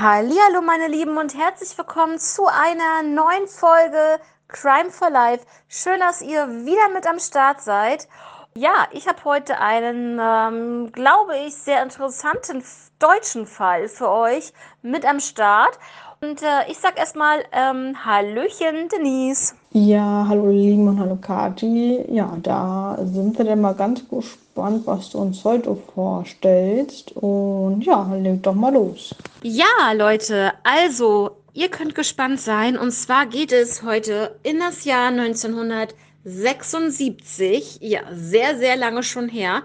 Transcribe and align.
Hallo 0.00 0.60
meine 0.62 0.86
Lieben 0.86 1.18
und 1.18 1.36
herzlich 1.36 1.76
willkommen 1.76 2.20
zu 2.20 2.46
einer 2.46 3.02
neuen 3.02 3.48
Folge 3.48 4.20
Crime 4.46 4.92
for 4.92 5.10
Life. 5.10 5.44
Schön, 5.68 5.98
dass 5.98 6.22
ihr 6.22 6.46
wieder 6.64 6.88
mit 6.94 7.04
am 7.04 7.18
Start 7.18 7.60
seid. 7.60 8.06
Ja, 8.54 8.86
ich 8.92 9.08
habe 9.08 9.24
heute 9.24 9.58
einen, 9.58 10.20
ähm, 10.22 10.92
glaube 10.92 11.36
ich, 11.38 11.56
sehr 11.56 11.82
interessanten 11.82 12.62
deutschen 13.00 13.48
Fall 13.48 13.88
für 13.88 14.08
euch 14.08 14.52
mit 14.82 15.04
am 15.04 15.18
Start. 15.18 15.76
Und 16.20 16.42
äh, 16.42 16.70
ich 16.70 16.78
sag 16.78 16.96
erstmal 16.96 17.44
ähm, 17.50 18.04
Hallöchen, 18.04 18.88
Denise. 18.90 19.56
Ja, 19.72 20.24
hallo 20.26 20.50
Lieben 20.50 20.88
und 20.88 20.98
hallo 20.98 21.18
Kati. 21.20 22.02
Ja, 22.10 22.38
da 22.42 22.98
sind 23.04 23.36
wir 23.36 23.44
dann 23.44 23.60
mal 23.60 23.74
ganz 23.74 24.02
gespannt, 24.08 24.86
was 24.86 25.10
du 25.10 25.18
uns 25.18 25.44
heute 25.44 25.76
vorstellst. 25.94 27.12
Und 27.12 27.82
ja, 27.82 28.10
leg 28.14 28.42
doch 28.42 28.54
mal 28.54 28.72
los. 28.72 29.14
Ja, 29.42 29.92
Leute, 29.94 30.54
also 30.64 31.32
ihr 31.52 31.68
könnt 31.68 31.94
gespannt 31.94 32.40
sein. 32.40 32.78
Und 32.78 32.92
zwar 32.92 33.26
geht 33.26 33.52
es 33.52 33.82
heute 33.82 34.36
in 34.42 34.58
das 34.58 34.86
Jahr 34.86 35.08
1976. 35.08 37.80
Ja, 37.82 38.00
sehr, 38.10 38.56
sehr 38.56 38.76
lange 38.76 39.02
schon 39.02 39.28
her. 39.28 39.64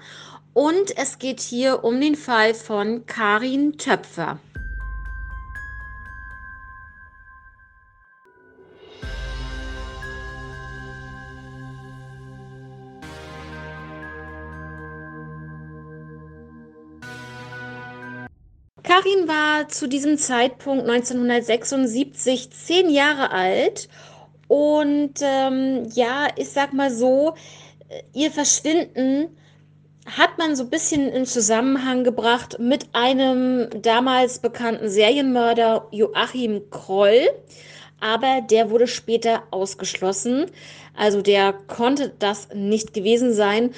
Und 0.53 0.97
es 0.97 1.17
geht 1.17 1.39
hier 1.39 1.85
um 1.85 2.01
den 2.01 2.15
Fall 2.15 2.53
von 2.53 3.05
Karin 3.05 3.77
Töpfer. 3.77 4.37
Karin 18.93 19.27
war 19.27 19.69
zu 19.69 19.87
diesem 19.87 20.19
Zeitpunkt 20.19 20.87
1976 20.87 22.51
zehn 22.51 22.91
Jahre 22.91 23.31
alt 23.31 23.89
und 24.47 25.13
ähm, 25.19 25.89
ja, 25.95 26.27
ich 26.35 26.49
sag 26.49 26.73
mal 26.73 26.91
so, 26.91 27.33
äh, 27.89 28.03
ihr 28.13 28.29
Verschwinden 28.29 29.35
hat 30.05 30.37
man 30.37 30.55
so 30.55 30.65
ein 30.65 30.69
bisschen 30.69 31.07
in 31.09 31.25
Zusammenhang 31.25 32.03
gebracht 32.03 32.57
mit 32.59 32.85
einem 32.93 33.67
damals 33.81 34.37
bekannten 34.37 34.89
Serienmörder 34.89 35.87
Joachim 35.89 36.61
Kroll, 36.69 37.31
aber 37.99 38.41
der 38.41 38.69
wurde 38.69 38.85
später 38.85 39.41
ausgeschlossen. 39.49 40.51
Also 40.95 41.23
der 41.23 41.53
konnte 41.53 42.13
das 42.19 42.49
nicht 42.53 42.93
gewesen 42.93 43.33
sein. 43.33 43.71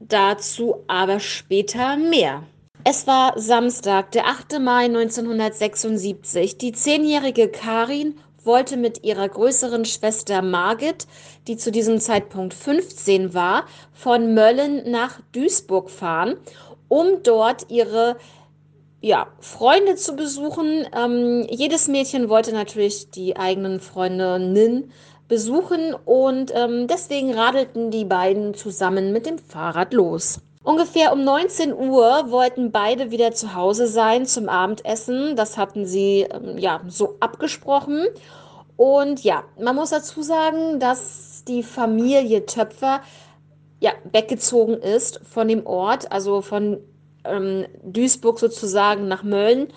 Dazu 0.00 0.82
aber 0.88 1.20
später 1.20 1.96
mehr. 1.96 2.42
Es 2.88 3.08
war 3.08 3.32
Samstag, 3.36 4.12
der 4.12 4.28
8. 4.28 4.60
Mai 4.60 4.84
1976. 4.84 6.56
Die 6.56 6.70
zehnjährige 6.70 7.48
Karin 7.48 8.14
wollte 8.44 8.76
mit 8.76 9.02
ihrer 9.02 9.28
größeren 9.28 9.84
Schwester 9.84 10.40
Margit, 10.40 11.08
die 11.48 11.56
zu 11.56 11.72
diesem 11.72 11.98
Zeitpunkt 11.98 12.54
15 12.54 13.34
war, 13.34 13.64
von 13.92 14.34
Mölln 14.34 14.88
nach 14.88 15.20
Duisburg 15.32 15.90
fahren, 15.90 16.36
um 16.86 17.24
dort 17.24 17.68
ihre 17.72 18.18
ja, 19.00 19.26
Freunde 19.40 19.96
zu 19.96 20.14
besuchen. 20.14 20.86
Ähm, 20.96 21.44
jedes 21.50 21.88
Mädchen 21.88 22.28
wollte 22.28 22.52
natürlich 22.52 23.10
die 23.10 23.36
eigenen 23.36 23.80
Freundinnen 23.80 24.92
besuchen 25.26 25.92
und 26.04 26.52
ähm, 26.54 26.86
deswegen 26.86 27.34
radelten 27.34 27.90
die 27.90 28.04
beiden 28.04 28.54
zusammen 28.54 29.12
mit 29.12 29.26
dem 29.26 29.38
Fahrrad 29.38 29.92
los. 29.92 30.40
Ungefähr 30.66 31.12
um 31.12 31.22
19 31.22 31.72
Uhr 31.72 32.32
wollten 32.32 32.72
beide 32.72 33.12
wieder 33.12 33.30
zu 33.30 33.54
Hause 33.54 33.86
sein 33.86 34.26
zum 34.26 34.48
Abendessen. 34.48 35.36
Das 35.36 35.56
hatten 35.56 35.86
sie 35.86 36.22
ähm, 36.22 36.58
ja 36.58 36.80
so 36.88 37.18
abgesprochen. 37.20 38.04
Und 38.76 39.22
ja, 39.22 39.44
man 39.60 39.76
muss 39.76 39.90
dazu 39.90 40.22
sagen, 40.22 40.80
dass 40.80 41.44
die 41.46 41.62
Familie 41.62 42.46
Töpfer 42.46 43.00
ja 43.78 43.92
weggezogen 44.10 44.74
ist 44.74 45.20
von 45.22 45.46
dem 45.46 45.64
Ort, 45.66 46.10
also 46.10 46.40
von 46.40 46.78
ähm, 47.22 47.66
Duisburg 47.84 48.40
sozusagen 48.40 49.06
nach 49.06 49.22
Mölln. 49.22 49.68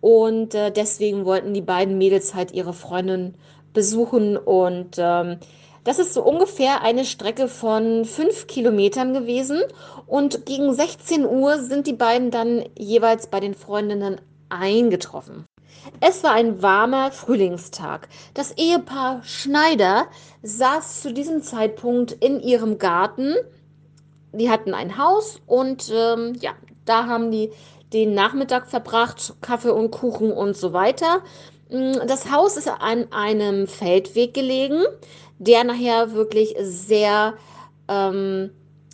Und 0.00 0.54
äh, 0.54 0.70
deswegen 0.70 1.26
wollten 1.26 1.52
die 1.52 1.60
beiden 1.60 1.98
Mädels 1.98 2.34
halt 2.34 2.52
ihre 2.52 2.72
Freundin 2.72 3.34
besuchen 3.74 4.38
und 4.38 4.96
ähm, 4.96 5.40
das 5.88 5.98
ist 5.98 6.12
so 6.12 6.22
ungefähr 6.22 6.82
eine 6.82 7.06
Strecke 7.06 7.48
von 7.48 8.04
fünf 8.04 8.46
Kilometern 8.46 9.14
gewesen. 9.14 9.62
Und 10.06 10.44
gegen 10.44 10.74
16 10.74 11.24
Uhr 11.24 11.62
sind 11.62 11.86
die 11.86 11.94
beiden 11.94 12.30
dann 12.30 12.62
jeweils 12.78 13.28
bei 13.28 13.40
den 13.40 13.54
Freundinnen 13.54 14.20
eingetroffen. 14.50 15.46
Es 16.00 16.22
war 16.22 16.32
ein 16.32 16.60
warmer 16.60 17.10
Frühlingstag. 17.10 18.10
Das 18.34 18.52
Ehepaar 18.58 19.22
Schneider 19.24 20.08
saß 20.42 21.00
zu 21.00 21.14
diesem 21.14 21.40
Zeitpunkt 21.40 22.12
in 22.12 22.38
ihrem 22.38 22.76
Garten. 22.76 23.34
Die 24.34 24.50
hatten 24.50 24.74
ein 24.74 24.98
Haus 24.98 25.40
und 25.46 25.90
ähm, 25.90 26.36
ja, 26.38 26.50
da 26.84 27.06
haben 27.06 27.30
die 27.30 27.50
den 27.94 28.12
Nachmittag 28.12 28.68
verbracht, 28.68 29.36
Kaffee 29.40 29.72
und 29.72 29.90
Kuchen 29.90 30.32
und 30.32 30.54
so 30.54 30.74
weiter. 30.74 31.22
Mm, 31.70 32.06
das 32.06 32.30
Haus 32.30 32.58
ist 32.58 32.68
an 32.68 33.10
einem 33.10 33.66
Feldweg 33.66 34.34
gelegen 34.34 34.82
der 35.38 35.64
nachher 35.64 36.12
wirklich 36.12 36.54
sehr 36.60 37.34
ähm, 37.88 38.50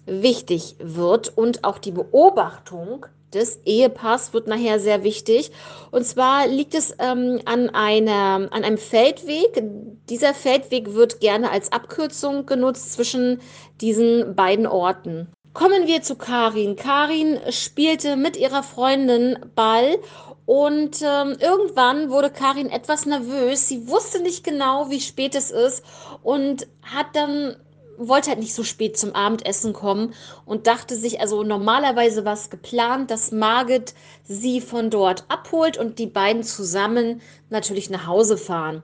wichtig 0.07 0.77
wird 0.79 1.37
und 1.37 1.65
auch 1.65 1.79
die 1.79 1.93
Beobachtung 1.93 3.07
des 3.35 3.61
Ehepaars 3.65 4.33
wird 4.33 4.47
nachher 4.47 4.79
sehr 4.79 5.03
wichtig. 5.03 5.51
Und 5.91 6.07
zwar 6.07 6.47
liegt 6.47 6.75
es 6.75 6.95
ähm, 6.99 7.41
an, 7.45 7.69
einer, 7.71 8.49
an 8.51 8.65
einem 8.65 8.79
Feldweg. 8.79 9.63
Dieser 10.09 10.35
Feldweg 10.35 10.95
wird 10.95 11.21
gerne 11.21 11.51
als 11.51 11.73
Abkürzung 11.73 12.47
genutzt 12.47 12.93
zwischen 12.93 13.41
diesen 13.81 14.37
beiden 14.37 14.67
Orten. 14.67 15.29
Kommen 15.53 15.87
wir 15.87 16.03
zu 16.03 16.17
Karin. 16.17 16.77
Karin 16.77 17.39
spielte 17.51 18.17
mit 18.17 18.37
ihrer 18.37 18.63
Freundin 18.63 19.39
Ball 19.55 19.99
und 20.47 21.01
ähm, 21.03 21.37
irgendwann 21.41 22.11
wurde 22.11 22.31
Karin 22.31 22.69
etwas 22.71 23.07
nervös. 23.07 23.69
Sie 23.69 23.89
wusste 23.89 24.21
nicht 24.21 24.45
genau, 24.45 24.91
wie 24.91 25.01
spät 25.01 25.35
es 25.35 25.51
ist 25.51 25.83
und 26.23 26.67
hat 26.83 27.07
dann 27.15 27.57
wollte 27.97 28.31
halt 28.31 28.41
nicht 28.41 28.55
so 28.55 28.65
spät 28.65 28.99
zum 28.99 29.15
Abendessen 29.15 29.73
kommen 29.73 30.15
und 30.45 30.67
dachte 30.67 30.97
sich, 30.97 31.21
also 31.21 31.45
normalerweise 31.45 32.25
war 32.25 32.33
es 32.33 32.51
geplant, 32.51 33.11
dass 33.11 33.31
Margit 33.31 33.95
sie 34.25 34.61
von 34.61 34.91
dort 34.91 35.25
abholt 35.29 35.79
und 35.79 35.99
die 35.99 36.07
beiden 36.07 36.43
zusammen 36.43 37.21
natürlich 37.51 37.91
nach 37.91 38.07
Hause 38.07 38.37
fahren. 38.37 38.83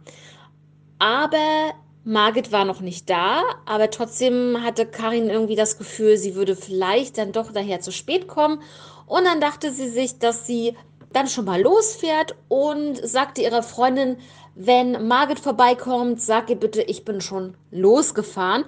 Aber 0.99 1.73
Margit 2.05 2.53
war 2.53 2.65
noch 2.65 2.81
nicht 2.81 3.11
da, 3.11 3.43
aber 3.67 3.91
trotzdem 3.91 4.63
hatte 4.63 4.87
Karin 4.87 5.29
irgendwie 5.29 5.57
das 5.57 5.77
Gefühl, 5.77 6.17
sie 6.17 6.35
würde 6.35 6.57
vielleicht 6.57 7.19
dann 7.19 7.33
doch 7.33 7.53
daher 7.53 7.81
zu 7.81 7.93
spät 7.93 8.29
kommen. 8.29 8.63
Und 9.07 9.25
dann 9.25 9.41
dachte 9.41 9.73
sie 9.73 9.89
sich, 9.89 10.19
dass 10.19 10.47
sie 10.47 10.77
dann 11.13 11.27
schon 11.27 11.45
mal 11.45 11.61
losfährt 11.61 12.37
und 12.49 12.97
sagte 12.97 13.43
ihrer 13.43 13.63
Freundin, 13.63 14.17
wenn 14.55 15.07
Margit 15.09 15.41
vorbeikommt, 15.41 16.21
sag 16.21 16.51
ihr 16.51 16.57
bitte, 16.57 16.83
ich 16.83 17.05
bin 17.05 17.21
schon 17.21 17.55
losgefahren. 17.71 18.65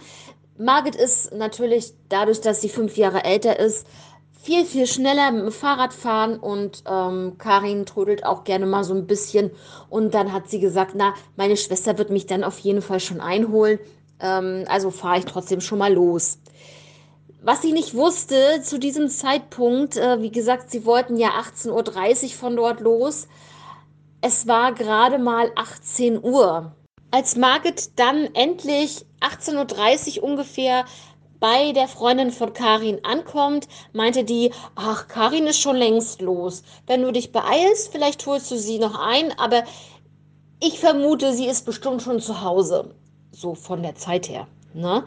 Margit 0.58 0.94
ist 0.94 1.34
natürlich 1.34 1.92
dadurch, 2.08 2.40
dass 2.40 2.60
sie 2.60 2.68
fünf 2.68 2.96
Jahre 2.96 3.24
älter 3.24 3.58
ist, 3.58 3.86
viel, 4.42 4.64
viel 4.64 4.88
schneller 4.88 5.30
mit 5.30 5.42
dem 5.42 5.52
Fahrrad 5.52 5.92
fahren 5.92 6.38
und 6.38 6.82
ähm, 6.90 7.36
Karin 7.38 7.86
trudelt 7.86 8.26
auch 8.26 8.42
gerne 8.42 8.66
mal 8.66 8.82
so 8.82 8.92
ein 8.92 9.06
bisschen. 9.06 9.52
Und 9.88 10.14
dann 10.14 10.32
hat 10.32 10.50
sie 10.50 10.58
gesagt, 10.58 10.92
na, 10.96 11.14
meine 11.36 11.56
Schwester 11.56 11.96
wird 11.96 12.10
mich 12.10 12.26
dann 12.26 12.42
auf 12.42 12.58
jeden 12.58 12.82
Fall 12.82 12.98
schon 12.98 13.20
einholen. 13.20 13.78
Ähm, 14.18 14.64
also 14.66 14.90
fahre 14.90 15.18
ich 15.18 15.26
trotzdem 15.26 15.60
schon 15.60 15.78
mal 15.78 15.92
los. 15.92 16.38
Was 17.44 17.60
sie 17.60 17.72
nicht 17.72 17.96
wusste 17.96 18.62
zu 18.62 18.78
diesem 18.78 19.08
Zeitpunkt, 19.08 19.96
äh, 19.96 20.22
wie 20.22 20.30
gesagt, 20.30 20.70
sie 20.70 20.84
wollten 20.84 21.16
ja 21.16 21.30
18.30 21.30 22.22
Uhr 22.24 22.30
von 22.30 22.54
dort 22.54 22.78
los. 22.78 23.26
Es 24.20 24.46
war 24.46 24.72
gerade 24.72 25.18
mal 25.18 25.50
18 25.56 26.22
Uhr. 26.22 26.76
Als 27.10 27.34
Margit 27.34 27.98
dann 27.98 28.26
endlich 28.34 29.04
18.30 29.20 30.18
Uhr 30.18 30.22
ungefähr 30.22 30.84
bei 31.40 31.72
der 31.72 31.88
Freundin 31.88 32.30
von 32.30 32.52
Karin 32.52 33.04
ankommt, 33.04 33.66
meinte 33.92 34.22
die, 34.22 34.52
ach, 34.76 35.08
Karin 35.08 35.48
ist 35.48 35.60
schon 35.60 35.74
längst 35.74 36.20
los. 36.22 36.62
Wenn 36.86 37.02
du 37.02 37.10
dich 37.10 37.32
beeilst, 37.32 37.90
vielleicht 37.90 38.24
holst 38.24 38.52
du 38.52 38.56
sie 38.56 38.78
noch 38.78 38.96
ein, 38.96 39.36
aber 39.36 39.64
ich 40.60 40.78
vermute, 40.78 41.32
sie 41.32 41.48
ist 41.48 41.66
bestimmt 41.66 42.02
schon 42.02 42.20
zu 42.20 42.40
Hause. 42.42 42.94
So 43.32 43.56
von 43.56 43.82
der 43.82 43.96
Zeit 43.96 44.28
her. 44.28 44.46
Ne? 44.74 45.04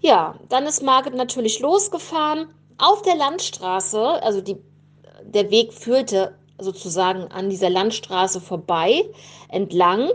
Ja, 0.00 0.34
dann 0.48 0.66
ist 0.66 0.82
Margit 0.82 1.14
natürlich 1.14 1.60
losgefahren 1.60 2.48
auf 2.78 3.02
der 3.02 3.16
Landstraße, 3.16 4.22
also 4.22 4.40
die, 4.40 4.56
der 5.22 5.50
Weg 5.50 5.72
führte 5.72 6.36
sozusagen 6.58 7.30
an 7.30 7.50
dieser 7.50 7.70
Landstraße 7.70 8.40
vorbei, 8.40 9.04
entlang. 9.48 10.10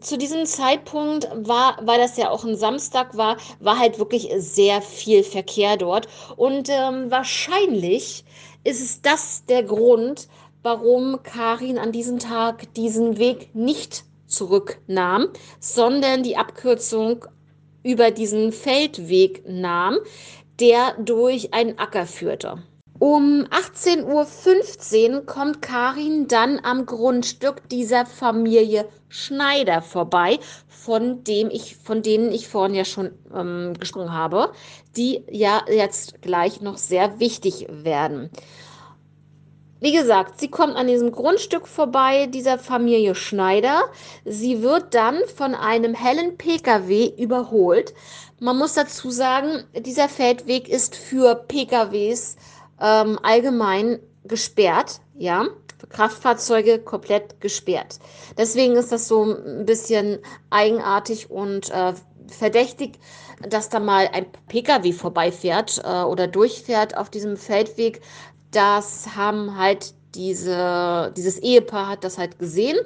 Zu 0.00 0.18
diesem 0.18 0.44
Zeitpunkt 0.44 1.28
war, 1.34 1.78
weil 1.82 1.98
das 1.98 2.16
ja 2.16 2.30
auch 2.30 2.44
ein 2.44 2.56
Samstag 2.56 3.16
war, 3.16 3.36
war 3.60 3.78
halt 3.78 3.98
wirklich 3.98 4.28
sehr 4.36 4.82
viel 4.82 5.22
Verkehr 5.22 5.76
dort. 5.76 6.08
Und 6.36 6.68
ähm, 6.68 7.10
wahrscheinlich 7.10 8.24
ist 8.64 8.82
es 8.82 9.00
das 9.00 9.44
der 9.46 9.62
Grund, 9.62 10.28
warum 10.62 11.22
Karin 11.22 11.78
an 11.78 11.92
diesem 11.92 12.18
Tag 12.18 12.72
diesen 12.74 13.18
Weg 13.18 13.54
nicht 13.54 14.04
zurücknahm, 14.26 15.28
sondern 15.58 16.22
die 16.22 16.36
Abkürzung 16.36 17.26
über 17.82 18.10
diesen 18.10 18.52
Feldweg 18.52 19.42
nahm, 19.46 19.98
der 20.60 20.94
durch 20.98 21.52
einen 21.54 21.78
Acker 21.78 22.06
führte. 22.06 22.62
Um 22.98 23.46
18.15 23.50 25.12
Uhr 25.12 25.26
kommt 25.26 25.60
Karin 25.60 26.28
dann 26.28 26.60
am 26.62 26.86
Grundstück 26.86 27.68
dieser 27.68 28.06
Familie 28.06 28.88
Schneider 29.08 29.82
vorbei, 29.82 30.38
von 30.68 31.24
dem 31.24 31.50
ich, 31.50 31.76
von 31.76 32.02
denen 32.02 32.30
ich 32.30 32.46
vorhin 32.46 32.76
ja 32.76 32.84
schon 32.84 33.10
ähm, 33.34 33.74
gesprochen 33.78 34.12
habe, 34.12 34.52
die 34.96 35.24
ja 35.30 35.64
jetzt 35.68 36.22
gleich 36.22 36.60
noch 36.60 36.76
sehr 36.76 37.18
wichtig 37.18 37.66
werden. 37.68 38.30
Wie 39.82 39.90
gesagt, 39.90 40.38
sie 40.38 40.48
kommt 40.48 40.76
an 40.76 40.86
diesem 40.86 41.10
Grundstück 41.10 41.66
vorbei, 41.66 42.26
dieser 42.26 42.56
Familie 42.56 43.16
Schneider. 43.16 43.82
Sie 44.24 44.62
wird 44.62 44.94
dann 44.94 45.18
von 45.34 45.56
einem 45.56 45.92
hellen 45.92 46.38
Pkw 46.38 47.12
überholt. 47.18 47.92
Man 48.38 48.58
muss 48.58 48.74
dazu 48.74 49.10
sagen, 49.10 49.64
dieser 49.74 50.08
Feldweg 50.08 50.68
ist 50.68 50.94
für 50.94 51.34
PKWs 51.34 52.36
ähm, 52.80 53.18
allgemein 53.24 53.98
gesperrt, 54.22 55.00
ja, 55.18 55.48
für 55.80 55.88
Kraftfahrzeuge 55.88 56.78
komplett 56.78 57.40
gesperrt. 57.40 57.98
Deswegen 58.38 58.76
ist 58.76 58.92
das 58.92 59.08
so 59.08 59.24
ein 59.24 59.66
bisschen 59.66 60.20
eigenartig 60.50 61.28
und 61.28 61.70
äh, 61.70 61.94
verdächtig, 62.28 63.00
dass 63.48 63.68
da 63.68 63.80
mal 63.80 64.08
ein 64.12 64.26
Pkw 64.48 64.92
vorbeifährt 64.92 65.82
äh, 65.84 66.02
oder 66.02 66.26
durchfährt 66.28 66.96
auf 66.96 67.10
diesem 67.10 67.36
Feldweg. 67.36 68.00
Das 68.52 69.16
haben 69.16 69.58
halt 69.58 69.94
diese, 70.14 71.12
dieses 71.16 71.38
Ehepaar 71.38 71.88
hat 71.88 72.04
das 72.04 72.18
halt 72.18 72.38
gesehen 72.38 72.76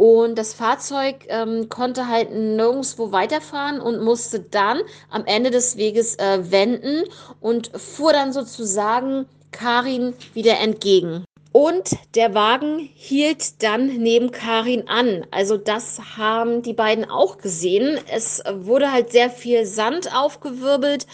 und 0.00 0.38
das 0.38 0.54
Fahrzeug 0.54 1.26
ähm, 1.28 1.68
konnte 1.68 2.08
halt 2.08 2.32
nirgendwo 2.32 3.12
weiterfahren 3.12 3.80
und 3.80 4.02
musste 4.02 4.40
dann 4.40 4.78
am 5.10 5.26
Ende 5.26 5.50
des 5.50 5.76
Weges 5.76 6.14
äh, 6.14 6.50
wenden 6.50 7.04
und 7.40 7.70
fuhr 7.78 8.14
dann 8.14 8.32
sozusagen 8.32 9.26
Karin 9.50 10.14
wieder 10.32 10.58
entgegen. 10.58 11.24
Und 11.52 11.96
der 12.14 12.32
Wagen 12.34 12.78
hielt 12.94 13.62
dann 13.64 13.86
neben 13.96 14.30
Karin 14.30 14.86
an. 14.86 15.26
Also 15.32 15.56
das 15.56 16.16
haben 16.16 16.62
die 16.62 16.74
beiden 16.74 17.10
auch 17.10 17.38
gesehen. 17.38 17.98
Es 18.08 18.40
wurde 18.48 18.92
halt 18.92 19.10
sehr 19.10 19.30
viel 19.30 19.66
Sand 19.66 20.14
aufgewirbelt 20.14 21.08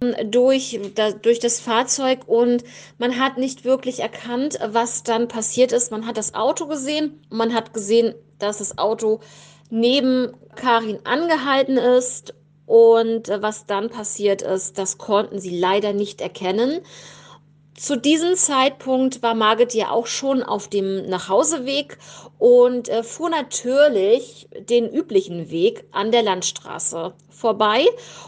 ähm, 0.00 0.30
durch, 0.30 0.78
durch 1.22 1.40
das 1.40 1.58
Fahrzeug 1.58 2.20
und 2.26 2.62
man 2.98 3.18
hat 3.18 3.36
nicht 3.36 3.64
wirklich 3.64 3.98
erkannt, 3.98 4.60
was 4.64 5.02
dann 5.02 5.26
passiert 5.26 5.72
ist. 5.72 5.90
Man 5.90 6.06
hat 6.06 6.16
das 6.16 6.34
Auto 6.34 6.66
gesehen 6.66 7.20
und 7.28 7.38
man 7.38 7.52
hat 7.52 7.74
gesehen, 7.74 8.14
dass 8.38 8.58
das 8.58 8.78
Auto 8.78 9.18
neben 9.70 10.36
Karin 10.54 11.00
angehalten 11.04 11.76
ist. 11.76 12.34
Und 12.66 13.28
äh, 13.28 13.42
was 13.42 13.66
dann 13.66 13.90
passiert 13.90 14.42
ist, 14.42 14.78
das 14.78 14.98
konnten 14.98 15.40
sie 15.40 15.58
leider 15.58 15.92
nicht 15.92 16.20
erkennen. 16.20 16.80
Zu 17.80 17.96
diesem 17.96 18.36
Zeitpunkt 18.36 19.22
war 19.22 19.34
Margit 19.34 19.72
ja 19.72 19.90
auch 19.90 20.06
schon 20.06 20.42
auf 20.42 20.68
dem 20.68 21.08
Nachhauseweg 21.08 21.96
und 22.38 22.90
äh, 22.90 23.02
fuhr 23.02 23.30
natürlich 23.30 24.50
den 24.68 24.86
üblichen 24.86 25.50
Weg 25.50 25.84
an 25.90 26.12
der 26.12 26.22
Landstraße 26.22 27.14
vorbei. 27.30 27.86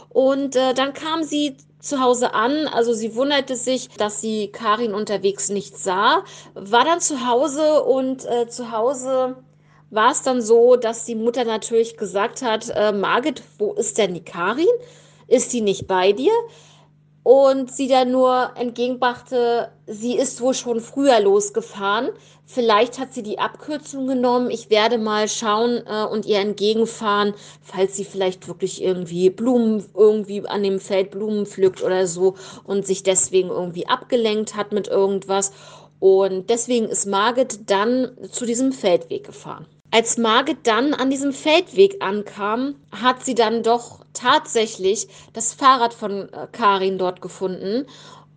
Und 0.08 0.56
äh, 0.56 0.72
dann 0.72 0.94
kam 0.94 1.22
sie 1.22 1.58
zu 1.80 2.00
Hause 2.00 2.32
an. 2.32 2.66
Also 2.66 2.94
sie 2.94 3.14
wunderte 3.14 3.54
sich, 3.54 3.90
dass 3.90 4.22
sie 4.22 4.48
Karin 4.48 4.94
unterwegs 4.94 5.50
nicht 5.50 5.76
sah, 5.76 6.24
war 6.54 6.86
dann 6.86 7.00
zu 7.02 7.26
Hause 7.28 7.82
und 7.82 8.24
äh, 8.24 8.48
zu 8.48 8.72
Hause 8.72 9.36
war 9.90 10.12
es 10.12 10.22
dann 10.22 10.40
so, 10.40 10.76
dass 10.76 11.04
die 11.04 11.14
Mutter 11.14 11.44
natürlich 11.44 11.98
gesagt 11.98 12.40
hat, 12.40 12.70
äh, 12.74 12.92
Margit, 12.92 13.42
wo 13.58 13.74
ist 13.74 13.98
denn 13.98 14.14
die 14.14 14.24
Karin? 14.24 14.64
Ist 15.28 15.52
die 15.52 15.60
nicht 15.60 15.86
bei 15.86 16.12
dir? 16.12 16.32
Und 17.22 17.70
sie 17.72 17.86
dann 17.86 18.10
nur 18.10 18.50
entgegenbrachte, 18.56 19.70
sie 19.86 20.16
ist 20.16 20.40
wohl 20.40 20.54
schon 20.54 20.80
früher 20.80 21.20
losgefahren. 21.20 22.10
Vielleicht 22.44 22.98
hat 22.98 23.14
sie 23.14 23.22
die 23.22 23.38
Abkürzung 23.38 24.08
genommen. 24.08 24.50
Ich 24.50 24.70
werde 24.70 24.98
mal 24.98 25.28
schauen 25.28 25.82
äh, 25.86 26.04
und 26.04 26.26
ihr 26.26 26.40
entgegenfahren, 26.40 27.34
falls 27.62 27.96
sie 27.96 28.04
vielleicht 28.04 28.48
wirklich 28.48 28.82
irgendwie 28.82 29.30
Blumen 29.30 29.84
irgendwie 29.94 30.46
an 30.46 30.62
dem 30.62 30.80
Feld 30.80 31.12
Blumen 31.12 31.46
pflückt 31.46 31.82
oder 31.82 32.06
so 32.06 32.34
und 32.64 32.86
sich 32.86 33.04
deswegen 33.04 33.48
irgendwie 33.48 33.86
abgelenkt 33.86 34.56
hat 34.56 34.72
mit 34.72 34.88
irgendwas. 34.88 35.52
Und 36.00 36.50
deswegen 36.50 36.86
ist 36.86 37.06
Margit 37.06 37.70
dann 37.70 38.10
zu 38.32 38.44
diesem 38.44 38.72
Feldweg 38.72 39.24
gefahren. 39.24 39.66
Als 39.94 40.16
Margit 40.16 40.66
dann 40.66 40.94
an 40.94 41.10
diesem 41.10 41.34
Feldweg 41.34 42.02
ankam, 42.02 42.76
hat 42.92 43.26
sie 43.26 43.34
dann 43.34 43.62
doch 43.62 44.06
tatsächlich 44.14 45.06
das 45.34 45.52
Fahrrad 45.52 45.92
von 45.92 46.32
äh, 46.32 46.46
Karin 46.50 46.96
dort 46.96 47.20
gefunden 47.20 47.84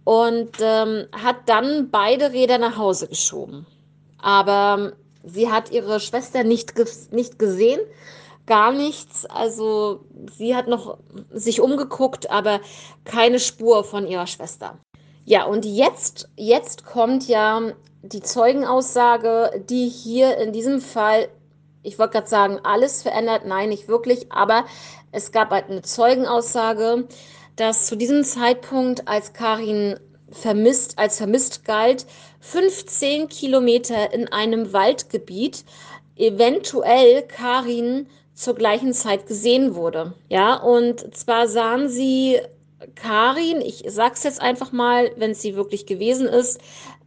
und 0.03 0.51
ähm, 0.59 1.07
hat 1.13 1.37
dann 1.47 1.89
beide 1.91 2.33
Räder 2.33 2.57
nach 2.57 2.75
Hause 2.75 3.07
geschoben. 3.07 3.65
Aber 4.21 4.91
sie 5.23 5.49
hat 5.49 5.71
ihre 5.71 6.01
Schwester 6.01 6.43
nicht, 6.43 6.75
ge 6.75 6.85
nicht 7.11 7.39
gesehen, 7.39 7.79
gar 8.45 8.73
nichts. 8.73 9.25
Also 9.25 10.01
sie 10.37 10.57
hat 10.57 10.67
noch 10.67 10.97
sich 11.31 11.61
umgeguckt, 11.61 12.29
aber 12.29 12.59
keine 13.05 13.39
Spur 13.39 13.85
von 13.85 14.07
ihrer 14.07 14.27
Schwester. 14.27 14.77
Ja, 15.23 15.45
und 15.45 15.63
jetzt, 15.63 16.27
jetzt 16.35 16.85
kommt 16.85 17.29
ja 17.29 17.61
die 18.03 18.21
Zeugenaussage, 18.21 19.63
die 19.69 19.87
hier 19.87 20.37
in 20.37 20.51
diesem 20.51 20.81
Fall 20.81 21.29
ich 21.85 21.99
wollte 21.99 22.13
gerade 22.13 22.27
sagen, 22.27 22.59
alles 22.63 23.01
verändert. 23.03 23.43
Nein, 23.45 23.69
nicht 23.69 23.87
wirklich. 23.87 24.31
Aber 24.31 24.65
es 25.11 25.31
gab 25.31 25.51
halt 25.51 25.69
eine 25.69 25.81
Zeugenaussage, 25.81 27.07
dass 27.55 27.85
zu 27.85 27.95
diesem 27.95 28.23
Zeitpunkt, 28.23 29.07
als 29.07 29.33
Karin 29.33 29.99
vermisst, 30.31 30.97
als 30.97 31.17
vermisst 31.17 31.63
galt, 31.65 32.05
15 32.41 33.29
Kilometer 33.29 34.13
in 34.13 34.27
einem 34.31 34.73
Waldgebiet 34.73 35.63
eventuell 36.15 37.23
Karin 37.23 38.07
zur 38.33 38.55
gleichen 38.55 38.93
Zeit 38.93 39.27
gesehen 39.27 39.75
wurde. 39.75 40.13
Ja, 40.29 40.55
und 40.55 41.15
zwar 41.15 41.47
sahen 41.47 41.87
sie 41.89 42.39
Karin, 42.95 43.61
ich 43.61 43.83
sag's 43.87 44.23
jetzt 44.23 44.41
einfach 44.41 44.71
mal, 44.71 45.11
wenn 45.15 45.31
es 45.31 45.41
sie 45.41 45.55
wirklich 45.55 45.85
gewesen 45.85 46.27
ist, 46.27 46.59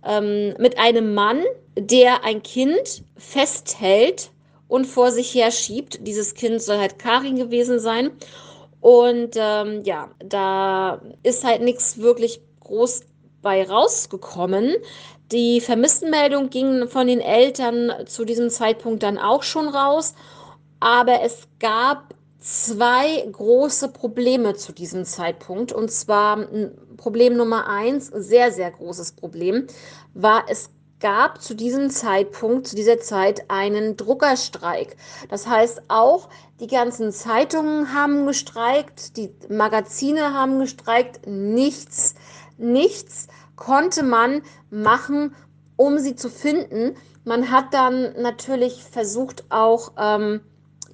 ähm, 0.04 0.54
mit 0.58 0.78
einem 0.78 1.14
Mann, 1.14 1.42
der 1.76 2.24
ein 2.24 2.42
Kind 2.42 3.04
festhält 3.16 4.30
und 4.68 4.86
vor 4.86 5.10
sich 5.10 5.34
her 5.34 5.50
schiebt. 5.50 6.06
Dieses 6.06 6.34
Kind 6.34 6.62
soll 6.62 6.78
halt 6.78 6.98
Karin 6.98 7.36
gewesen 7.36 7.80
sein. 7.80 8.10
Und 8.80 9.30
ähm, 9.36 9.82
ja, 9.84 10.10
da 10.24 11.00
ist 11.22 11.44
halt 11.44 11.62
nichts 11.62 11.98
wirklich 11.98 12.40
groß 12.60 13.02
bei 13.42 13.68
rausgekommen. 13.68 14.76
Die 15.32 15.60
Vermisstenmeldung 15.60 16.50
ging 16.50 16.86
von 16.88 17.06
den 17.06 17.20
Eltern 17.20 17.92
zu 18.06 18.24
diesem 18.24 18.50
Zeitpunkt 18.50 19.02
dann 19.02 19.18
auch 19.18 19.42
schon 19.42 19.68
raus. 19.68 20.14
Aber 20.80 21.22
es 21.22 21.48
gab 21.58 22.14
zwei 22.38 23.26
große 23.32 23.88
Probleme 23.88 24.54
zu 24.54 24.72
diesem 24.72 25.04
Zeitpunkt. 25.04 25.72
Und 25.72 25.90
zwar 25.90 26.46
Problem 26.96 27.36
Nummer 27.36 27.66
eins, 27.68 28.06
sehr, 28.06 28.52
sehr 28.52 28.70
großes 28.70 29.12
Problem, 29.12 29.66
war, 30.14 30.44
es 30.48 30.70
gab 31.00 31.40
zu 31.40 31.54
diesem 31.54 31.90
Zeitpunkt, 31.90 32.66
zu 32.66 32.76
dieser 32.76 32.98
Zeit 32.98 33.48
einen 33.48 33.96
Druckerstreik. 33.96 34.96
Das 35.28 35.46
heißt, 35.46 35.82
auch 35.88 36.28
die 36.60 36.66
ganzen 36.66 37.12
Zeitungen 37.12 37.94
haben 37.94 38.26
gestreikt, 38.26 39.16
die 39.16 39.30
Magazine 39.48 40.34
haben 40.34 40.58
gestreikt, 40.58 41.26
nichts, 41.26 42.14
nichts 42.56 43.28
konnte 43.54 44.02
man 44.02 44.42
machen, 44.70 45.34
um 45.76 45.98
sie 45.98 46.16
zu 46.16 46.28
finden. 46.28 46.96
Man 47.24 47.50
hat 47.50 47.74
dann 47.74 48.14
natürlich 48.20 48.82
versucht, 48.84 49.44
auch, 49.50 49.92
ähm, 49.98 50.40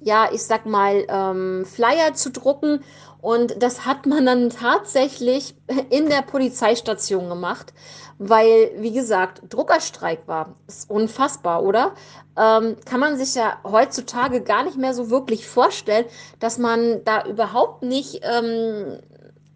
ja, 0.01 0.29
ich 0.31 0.43
sag 0.43 0.65
mal, 0.65 1.05
ähm, 1.07 1.65
Flyer 1.65 2.13
zu 2.13 2.29
drucken. 2.29 2.81
Und 3.25 3.63
das 3.63 3.87
hat 3.87 4.05
man 4.05 4.27
dann 4.27 4.51
tatsächlich 4.51 5.55
in 5.89 6.09
der 6.09 6.21
Polizeistation 6.21 7.27
gemacht 7.27 7.73
weil, 8.17 8.71
wie 8.77 8.93
gesagt, 8.93 9.41
Druckerstreik 9.49 10.25
war. 10.27 10.55
Ist 10.67 10.89
unfassbar, 10.89 11.63
oder? 11.63 11.93
Ähm, 12.37 12.75
kann 12.85 12.99
man 12.99 13.17
sich 13.17 13.35
ja 13.35 13.59
heutzutage 13.63 14.41
gar 14.41 14.63
nicht 14.63 14.77
mehr 14.77 14.93
so 14.93 15.09
wirklich 15.09 15.47
vorstellen, 15.47 16.05
dass 16.39 16.57
man 16.57 17.03
da 17.03 17.25
überhaupt 17.25 17.83
nicht 17.83 18.21
ähm, 18.23 18.99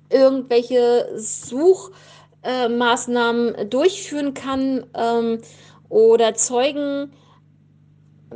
irgendwelche 0.10 1.10
Suchmaßnahmen 1.16 3.56
äh, 3.56 3.66
durchführen 3.66 4.34
kann 4.34 4.86
ähm, 4.94 5.40
oder 5.88 6.34
Zeugen 6.34 7.14
äh, 8.32 8.36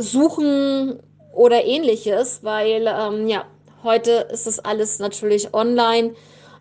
suchen 0.00 0.98
oder 1.32 1.64
ähnliches, 1.64 2.42
weil 2.42 2.86
ähm, 2.88 3.28
ja, 3.28 3.44
heute 3.82 4.28
ist 4.32 4.46
das 4.46 4.58
alles 4.58 4.98
natürlich 4.98 5.54
online 5.54 6.14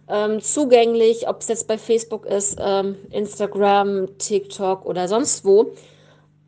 ähm, 0.07 0.41
zugänglich, 0.41 1.27
ob 1.27 1.41
es 1.41 1.47
jetzt 1.47 1.67
bei 1.67 1.77
Facebook 1.77 2.25
ist, 2.25 2.57
ähm, 2.59 2.95
Instagram, 3.11 4.17
TikTok 4.17 4.85
oder 4.85 5.07
sonst 5.07 5.45
wo. 5.45 5.73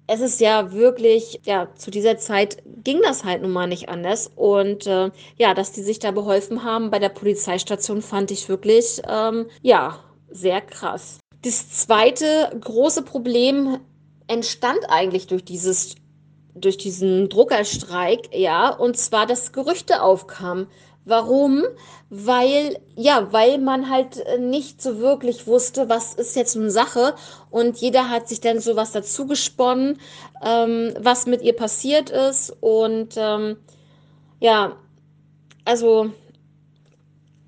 Es 0.05 0.21
ist 0.21 0.39
ja 0.39 0.71
wirklich, 0.71 1.41
ja, 1.43 1.67
zu 1.75 1.91
dieser 1.91 2.17
Zeit 2.17 2.63
ging 2.83 3.01
das 3.03 3.25
halt 3.25 3.41
nun 3.41 3.51
mal 3.51 3.67
nicht 3.67 3.89
anders. 3.89 4.31
Und 4.35 4.87
äh, 4.87 5.11
ja, 5.37 5.53
dass 5.53 5.73
die 5.73 5.81
sich 5.81 5.99
da 5.99 6.11
beholfen 6.11 6.63
haben 6.63 6.91
bei 6.91 6.99
der 6.99 7.09
Polizeistation, 7.09 8.01
fand 8.01 8.31
ich 8.31 8.47
wirklich, 8.47 9.01
ähm, 9.09 9.47
ja, 9.61 9.99
sehr 10.29 10.61
krass. 10.61 11.19
Das 11.43 11.69
zweite 11.71 12.57
große 12.61 13.03
Problem 13.03 13.79
entstand 14.27 14.79
eigentlich 14.89 15.27
durch 15.27 15.43
dieses 15.43 15.95
durch 16.61 16.77
diesen 16.77 17.29
Druckerstreik, 17.29 18.29
ja, 18.33 18.69
und 18.69 18.97
zwar, 18.97 19.25
dass 19.25 19.51
Gerüchte 19.51 20.01
aufkamen. 20.01 20.67
Warum? 21.05 21.63
Weil, 22.09 22.79
ja, 22.95 23.31
weil 23.31 23.59
man 23.59 23.89
halt 23.89 24.25
nicht 24.39 24.81
so 24.81 24.99
wirklich 24.99 25.47
wusste, 25.47 25.87
was 25.87 26.13
ist 26.13 26.35
jetzt 26.35 26.55
nun 26.55 26.69
Sache. 26.69 27.15
Und 27.49 27.77
jeder 27.77 28.09
hat 28.09 28.27
sich 28.27 28.41
dann 28.41 28.59
so 28.59 28.75
was 28.75 28.91
dazu 28.91 29.25
gesponnen, 29.25 29.99
ähm, 30.43 30.93
was 30.99 31.25
mit 31.25 31.41
ihr 31.41 31.53
passiert 31.53 32.09
ist. 32.09 32.53
Und 32.59 33.15
ähm, 33.15 33.55
ja, 34.41 34.75
also 35.63 36.11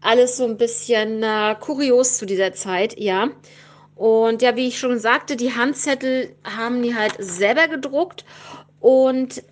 alles 0.01 0.37
so 0.37 0.45
ein 0.45 0.57
bisschen 0.57 1.21
äh, 1.23 1.55
kurios 1.59 2.17
zu 2.17 2.25
dieser 2.25 2.53
Zeit, 2.53 2.97
ja. 2.97 3.29
Und 3.95 4.41
ja, 4.41 4.55
wie 4.55 4.69
ich 4.69 4.79
schon 4.79 4.97
sagte, 4.99 5.35
die 5.35 5.53
Handzettel 5.53 6.33
haben 6.45 6.81
die 6.81 6.95
halt 6.95 7.15
selber 7.19 7.67
gedruckt 7.67 8.23
und 8.79 9.43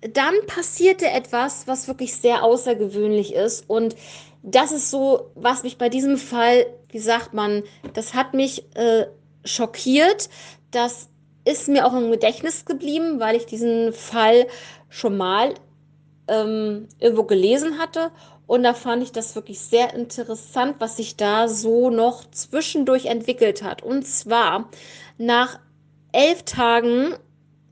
dann 0.00 0.34
passierte 0.46 1.10
etwas, 1.10 1.66
was 1.66 1.88
wirklich 1.88 2.16
sehr 2.16 2.42
außergewöhnlich 2.44 3.34
ist. 3.34 3.68
Und 3.68 3.96
das 4.42 4.72
ist 4.72 4.90
so, 4.90 5.30
was 5.34 5.62
mich 5.62 5.78
bei 5.78 5.88
diesem 5.88 6.18
Fall, 6.18 6.66
wie 6.90 6.98
sagt 6.98 7.34
man, 7.34 7.62
das 7.94 8.14
hat 8.14 8.34
mich 8.34 8.64
äh, 8.76 9.06
schockiert. 9.44 10.28
Das 10.70 11.08
ist 11.44 11.68
mir 11.68 11.86
auch 11.86 11.94
im 11.94 12.10
Gedächtnis 12.10 12.64
geblieben, 12.64 13.20
weil 13.20 13.36
ich 13.36 13.46
diesen 13.46 13.92
Fall 13.92 14.46
schon 14.88 15.16
mal 15.16 15.54
ähm, 16.28 16.88
irgendwo 16.98 17.24
gelesen 17.24 17.78
hatte. 17.78 18.10
Und 18.46 18.62
da 18.62 18.74
fand 18.74 19.02
ich 19.02 19.10
das 19.10 19.34
wirklich 19.34 19.58
sehr 19.58 19.94
interessant, 19.94 20.76
was 20.78 20.96
sich 20.96 21.16
da 21.16 21.48
so 21.48 21.90
noch 21.90 22.30
zwischendurch 22.30 23.06
entwickelt 23.06 23.62
hat. 23.62 23.82
Und 23.82 24.06
zwar 24.06 24.70
nach 25.18 25.58
elf 26.12 26.44
Tagen 26.44 27.14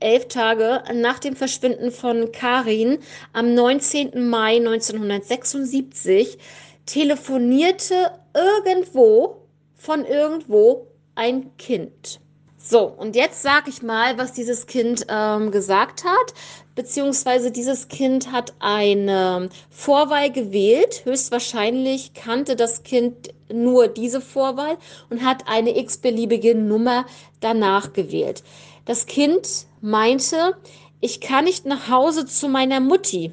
elf 0.05 0.27
Tage 0.27 0.83
nach 0.93 1.17
dem 1.17 1.35
Verschwinden 1.35 1.91
von 1.91 2.31
Karin 2.31 2.99
am 3.33 3.55
19. 3.55 4.29
Mai 4.29 4.57
1976 4.57 6.37
telefonierte 6.85 8.11
irgendwo 8.35 9.47
von 9.75 10.05
irgendwo 10.05 10.87
ein 11.15 11.57
Kind. 11.57 12.19
So, 12.57 12.85
und 12.85 13.15
jetzt 13.15 13.41
sage 13.41 13.69
ich 13.69 13.81
mal, 13.81 14.17
was 14.17 14.33
dieses 14.33 14.67
Kind 14.67 15.05
ähm, 15.09 15.51
gesagt 15.51 16.03
hat, 16.03 16.33
beziehungsweise 16.75 17.51
dieses 17.51 17.87
Kind 17.87 18.31
hat 18.31 18.53
eine 18.59 19.49
Vorwahl 19.69 20.31
gewählt. 20.31 21.03
Höchstwahrscheinlich 21.05 22.13
kannte 22.13 22.55
das 22.55 22.83
Kind 22.83 23.33
nur 23.51 23.87
diese 23.87 24.21
Vorwahl 24.21 24.77
und 25.09 25.23
hat 25.23 25.47
eine 25.47 25.77
x-beliebige 25.77 26.55
Nummer 26.55 27.05
danach 27.39 27.93
gewählt. 27.93 28.43
Das 28.85 29.07
Kind 29.07 29.65
meinte, 29.81 30.55
ich 31.01 31.19
kann 31.19 31.45
nicht 31.45 31.65
nach 31.65 31.89
Hause 31.89 32.25
zu 32.25 32.47
meiner 32.47 32.79
Mutti. 32.79 33.31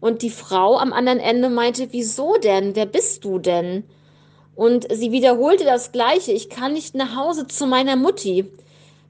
Und 0.00 0.22
die 0.22 0.30
Frau 0.30 0.78
am 0.78 0.92
anderen 0.92 1.20
Ende 1.20 1.48
meinte, 1.48 1.88
wieso 1.92 2.36
denn? 2.36 2.76
Wer 2.76 2.86
bist 2.86 3.24
du 3.24 3.38
denn? 3.38 3.84
Und 4.54 4.86
sie 4.92 5.10
wiederholte 5.12 5.64
das 5.64 5.92
Gleiche, 5.92 6.32
ich 6.32 6.50
kann 6.50 6.74
nicht 6.74 6.94
nach 6.94 7.16
Hause 7.16 7.46
zu 7.46 7.66
meiner 7.66 7.96
Mutti. 7.96 8.50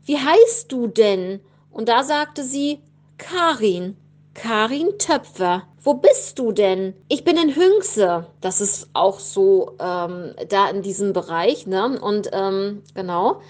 Wie 0.04 0.18
heißt 0.18 0.70
du 0.70 0.86
denn? 0.86 1.40
Und 1.70 1.88
da 1.88 2.04
sagte 2.04 2.44
sie, 2.44 2.80
Karin. 3.18 3.96
Karin 4.34 4.98
Töpfer. 4.98 5.64
Wo 5.82 5.94
bist 5.94 6.38
du 6.38 6.52
denn? 6.52 6.94
Ich 7.08 7.24
bin 7.24 7.36
in 7.36 7.54
Hünxe. 7.54 8.26
Das 8.40 8.60
ist 8.60 8.88
auch 8.94 9.18
so 9.18 9.76
ähm, 9.78 10.34
da 10.48 10.68
in 10.68 10.82
diesem 10.82 11.12
Bereich, 11.12 11.66
ne? 11.66 12.00
Und 12.00 12.30
ähm, 12.32 12.82
genau. 12.94 13.40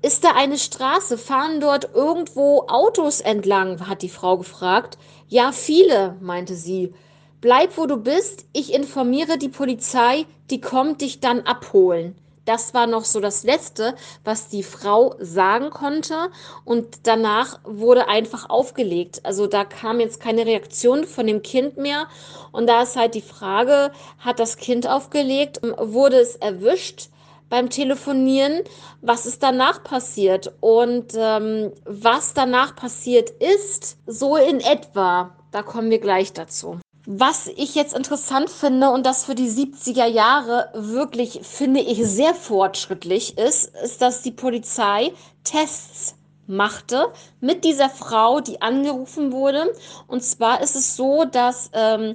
Ist 0.00 0.22
da 0.22 0.30
eine 0.36 0.58
Straße? 0.58 1.18
Fahren 1.18 1.60
dort 1.60 1.92
irgendwo 1.92 2.66
Autos 2.68 3.20
entlang? 3.20 3.88
hat 3.88 4.02
die 4.02 4.08
Frau 4.08 4.38
gefragt. 4.38 4.96
Ja, 5.26 5.50
viele, 5.50 6.16
meinte 6.20 6.54
sie. 6.54 6.94
Bleib, 7.40 7.76
wo 7.76 7.86
du 7.86 7.96
bist, 7.96 8.46
ich 8.52 8.72
informiere 8.72 9.38
die 9.38 9.48
Polizei, 9.48 10.24
die 10.50 10.60
kommt 10.60 11.00
dich 11.00 11.18
dann 11.18 11.40
abholen. 11.40 12.14
Das 12.44 12.74
war 12.74 12.86
noch 12.86 13.04
so 13.04 13.18
das 13.18 13.42
Letzte, 13.42 13.96
was 14.22 14.48
die 14.48 14.62
Frau 14.62 15.16
sagen 15.18 15.70
konnte. 15.70 16.30
Und 16.64 17.00
danach 17.02 17.58
wurde 17.64 18.06
einfach 18.06 18.48
aufgelegt. 18.48 19.20
Also 19.24 19.48
da 19.48 19.64
kam 19.64 19.98
jetzt 19.98 20.20
keine 20.20 20.46
Reaktion 20.46 21.04
von 21.04 21.26
dem 21.26 21.42
Kind 21.42 21.76
mehr. 21.76 22.06
Und 22.52 22.68
da 22.68 22.82
ist 22.82 22.94
halt 22.94 23.16
die 23.16 23.20
Frage, 23.20 23.90
hat 24.20 24.38
das 24.38 24.56
Kind 24.56 24.88
aufgelegt? 24.88 25.60
Wurde 25.62 26.20
es 26.20 26.36
erwischt? 26.36 27.10
Beim 27.48 27.70
Telefonieren, 27.70 28.62
was 29.00 29.26
ist 29.26 29.42
danach 29.42 29.82
passiert 29.82 30.52
und 30.60 31.14
ähm, 31.16 31.72
was 31.84 32.34
danach 32.34 32.76
passiert 32.76 33.30
ist, 33.30 33.96
so 34.06 34.36
in 34.36 34.60
etwa. 34.60 35.34
Da 35.50 35.62
kommen 35.62 35.90
wir 35.90 35.98
gleich 35.98 36.32
dazu. 36.32 36.78
Was 37.06 37.46
ich 37.46 37.74
jetzt 37.74 37.96
interessant 37.96 38.50
finde 38.50 38.90
und 38.90 39.06
das 39.06 39.24
für 39.24 39.34
die 39.34 39.48
70er 39.48 40.04
Jahre 40.04 40.70
wirklich, 40.74 41.40
finde 41.42 41.80
ich, 41.80 42.06
sehr 42.06 42.34
fortschrittlich 42.34 43.38
ist, 43.38 43.74
ist, 43.82 44.02
dass 44.02 44.20
die 44.20 44.30
Polizei 44.30 45.12
Tests 45.42 46.16
machte 46.46 47.06
mit 47.40 47.64
dieser 47.64 47.88
Frau, 47.88 48.40
die 48.40 48.60
angerufen 48.60 49.32
wurde. 49.32 49.72
Und 50.06 50.22
zwar 50.22 50.60
ist 50.60 50.76
es 50.76 50.96
so, 50.96 51.24
dass 51.24 51.70
ähm, 51.72 52.14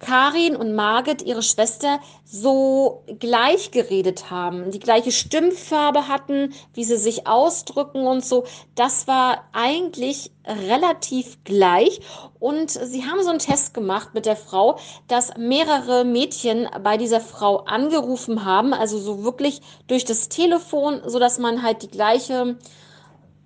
Karin 0.00 0.56
und 0.56 0.74
Margit, 0.74 1.22
ihre 1.22 1.42
Schwester, 1.42 2.00
so 2.24 3.04
gleich 3.18 3.70
geredet 3.70 4.30
haben, 4.30 4.70
die 4.70 4.80
gleiche 4.80 5.12
Stimmfarbe 5.12 6.08
hatten, 6.08 6.54
wie 6.74 6.84
sie 6.84 6.96
sich 6.96 7.26
ausdrücken 7.26 8.06
und 8.06 8.24
so. 8.24 8.44
Das 8.74 9.06
war 9.06 9.44
eigentlich 9.52 10.32
relativ 10.46 11.44
gleich. 11.44 12.00
Und 12.38 12.70
sie 12.70 13.04
haben 13.04 13.22
so 13.22 13.28
einen 13.28 13.38
Test 13.38 13.74
gemacht 13.74 14.14
mit 14.14 14.24
der 14.24 14.36
Frau, 14.36 14.78
dass 15.06 15.36
mehrere 15.36 16.04
Mädchen 16.04 16.66
bei 16.82 16.96
dieser 16.96 17.20
Frau 17.20 17.58
angerufen 17.58 18.44
haben, 18.44 18.72
also 18.72 18.98
so 18.98 19.22
wirklich 19.22 19.60
durch 19.86 20.06
das 20.06 20.30
Telefon, 20.30 21.02
so 21.04 21.18
dass 21.18 21.38
man 21.38 21.62
halt 21.62 21.82
die 21.82 21.90
gleiche, 21.90 22.56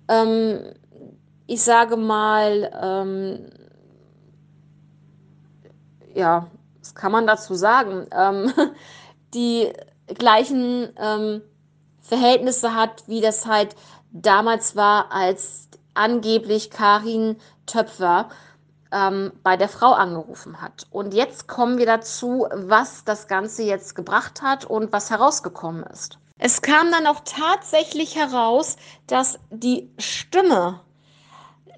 ähm, 0.07 0.73
ich 1.47 1.61
sage 1.61 1.97
mal, 1.97 2.71
ähm, 2.81 3.51
ja, 6.15 6.47
was 6.79 6.95
kann 6.95 7.11
man 7.11 7.27
dazu 7.27 7.55
sagen, 7.55 8.07
ähm, 8.11 8.51
die 9.33 9.71
gleichen 10.07 10.93
ähm, 10.97 11.41
Verhältnisse 12.01 12.75
hat, 12.75 13.07
wie 13.07 13.21
das 13.21 13.45
halt 13.45 13.75
damals 14.11 14.75
war, 14.75 15.11
als 15.11 15.69
angeblich 15.93 16.69
Karin 16.69 17.37
Töpfer 17.65 18.29
ähm, 18.91 19.31
bei 19.43 19.57
der 19.57 19.69
Frau 19.69 19.93
angerufen 19.93 20.61
hat. 20.61 20.87
Und 20.91 21.13
jetzt 21.13 21.47
kommen 21.47 21.77
wir 21.77 21.85
dazu, 21.85 22.47
was 22.53 23.03
das 23.03 23.27
Ganze 23.27 23.63
jetzt 23.63 23.95
gebracht 23.95 24.41
hat 24.41 24.65
und 24.65 24.91
was 24.93 25.09
herausgekommen 25.09 25.83
ist. 25.83 26.19
Es 26.37 26.61
kam 26.61 26.91
dann 26.91 27.07
auch 27.07 27.21
tatsächlich 27.23 28.15
heraus, 28.15 28.75
dass 29.07 29.39
die 29.49 29.89
Stimme 29.97 30.81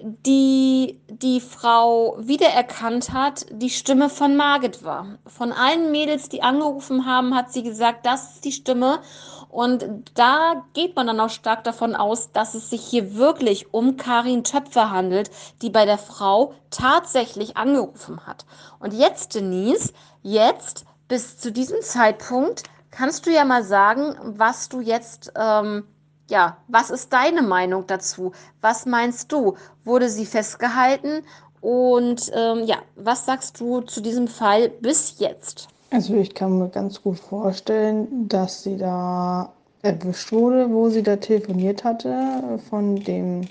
die 0.00 1.00
die 1.08 1.40
Frau 1.40 2.16
wiedererkannt 2.20 3.12
hat, 3.12 3.46
die 3.50 3.70
Stimme 3.70 4.08
von 4.08 4.36
Margit 4.36 4.84
war. 4.84 5.18
Von 5.26 5.52
allen 5.52 5.90
Mädels, 5.90 6.28
die 6.28 6.42
angerufen 6.42 7.06
haben, 7.06 7.34
hat 7.34 7.52
sie 7.52 7.62
gesagt, 7.62 8.06
das 8.06 8.34
ist 8.34 8.44
die 8.44 8.52
Stimme. 8.52 9.00
Und 9.48 9.84
da 10.14 10.64
geht 10.74 10.94
man 10.94 11.06
dann 11.06 11.20
auch 11.20 11.30
stark 11.30 11.64
davon 11.64 11.96
aus, 11.96 12.32
dass 12.32 12.54
es 12.54 12.70
sich 12.70 12.82
hier 12.82 13.14
wirklich 13.16 13.72
um 13.72 13.96
Karin 13.96 14.44
Töpfer 14.44 14.90
handelt, 14.90 15.30
die 15.62 15.70
bei 15.70 15.86
der 15.86 15.98
Frau 15.98 16.54
tatsächlich 16.70 17.56
angerufen 17.56 18.26
hat. 18.26 18.44
Und 18.78 18.92
jetzt, 18.92 19.34
Denise, 19.34 19.92
jetzt 20.22 20.84
bis 21.08 21.38
zu 21.38 21.50
diesem 21.50 21.80
Zeitpunkt 21.80 22.64
kannst 22.90 23.26
du 23.26 23.32
ja 23.32 23.44
mal 23.44 23.64
sagen, 23.64 24.16
was 24.22 24.68
du 24.68 24.80
jetzt 24.80 25.32
ähm, 25.36 25.84
ja, 26.30 26.56
was 26.68 26.90
ist 26.90 27.12
deine 27.12 27.42
Meinung 27.42 27.86
dazu? 27.86 28.32
Was 28.60 28.86
meinst 28.86 29.32
du? 29.32 29.54
Wurde 29.84 30.08
sie 30.08 30.26
festgehalten? 30.26 31.22
Und 31.60 32.30
ähm, 32.34 32.64
ja, 32.64 32.76
was 32.96 33.26
sagst 33.26 33.60
du 33.60 33.80
zu 33.80 34.00
diesem 34.00 34.28
Fall 34.28 34.68
bis 34.68 35.18
jetzt? 35.18 35.68
Also 35.90 36.14
ich 36.14 36.34
kann 36.34 36.58
mir 36.58 36.68
ganz 36.68 37.02
gut 37.02 37.18
vorstellen, 37.18 38.28
dass 38.28 38.62
sie 38.62 38.76
da 38.76 39.52
erwischt 39.82 40.32
wurde, 40.32 40.70
wo 40.70 40.90
sie 40.90 41.02
da 41.02 41.16
telefoniert 41.16 41.82
hatte 41.84 42.60
von 42.68 42.96
dem 42.96 43.42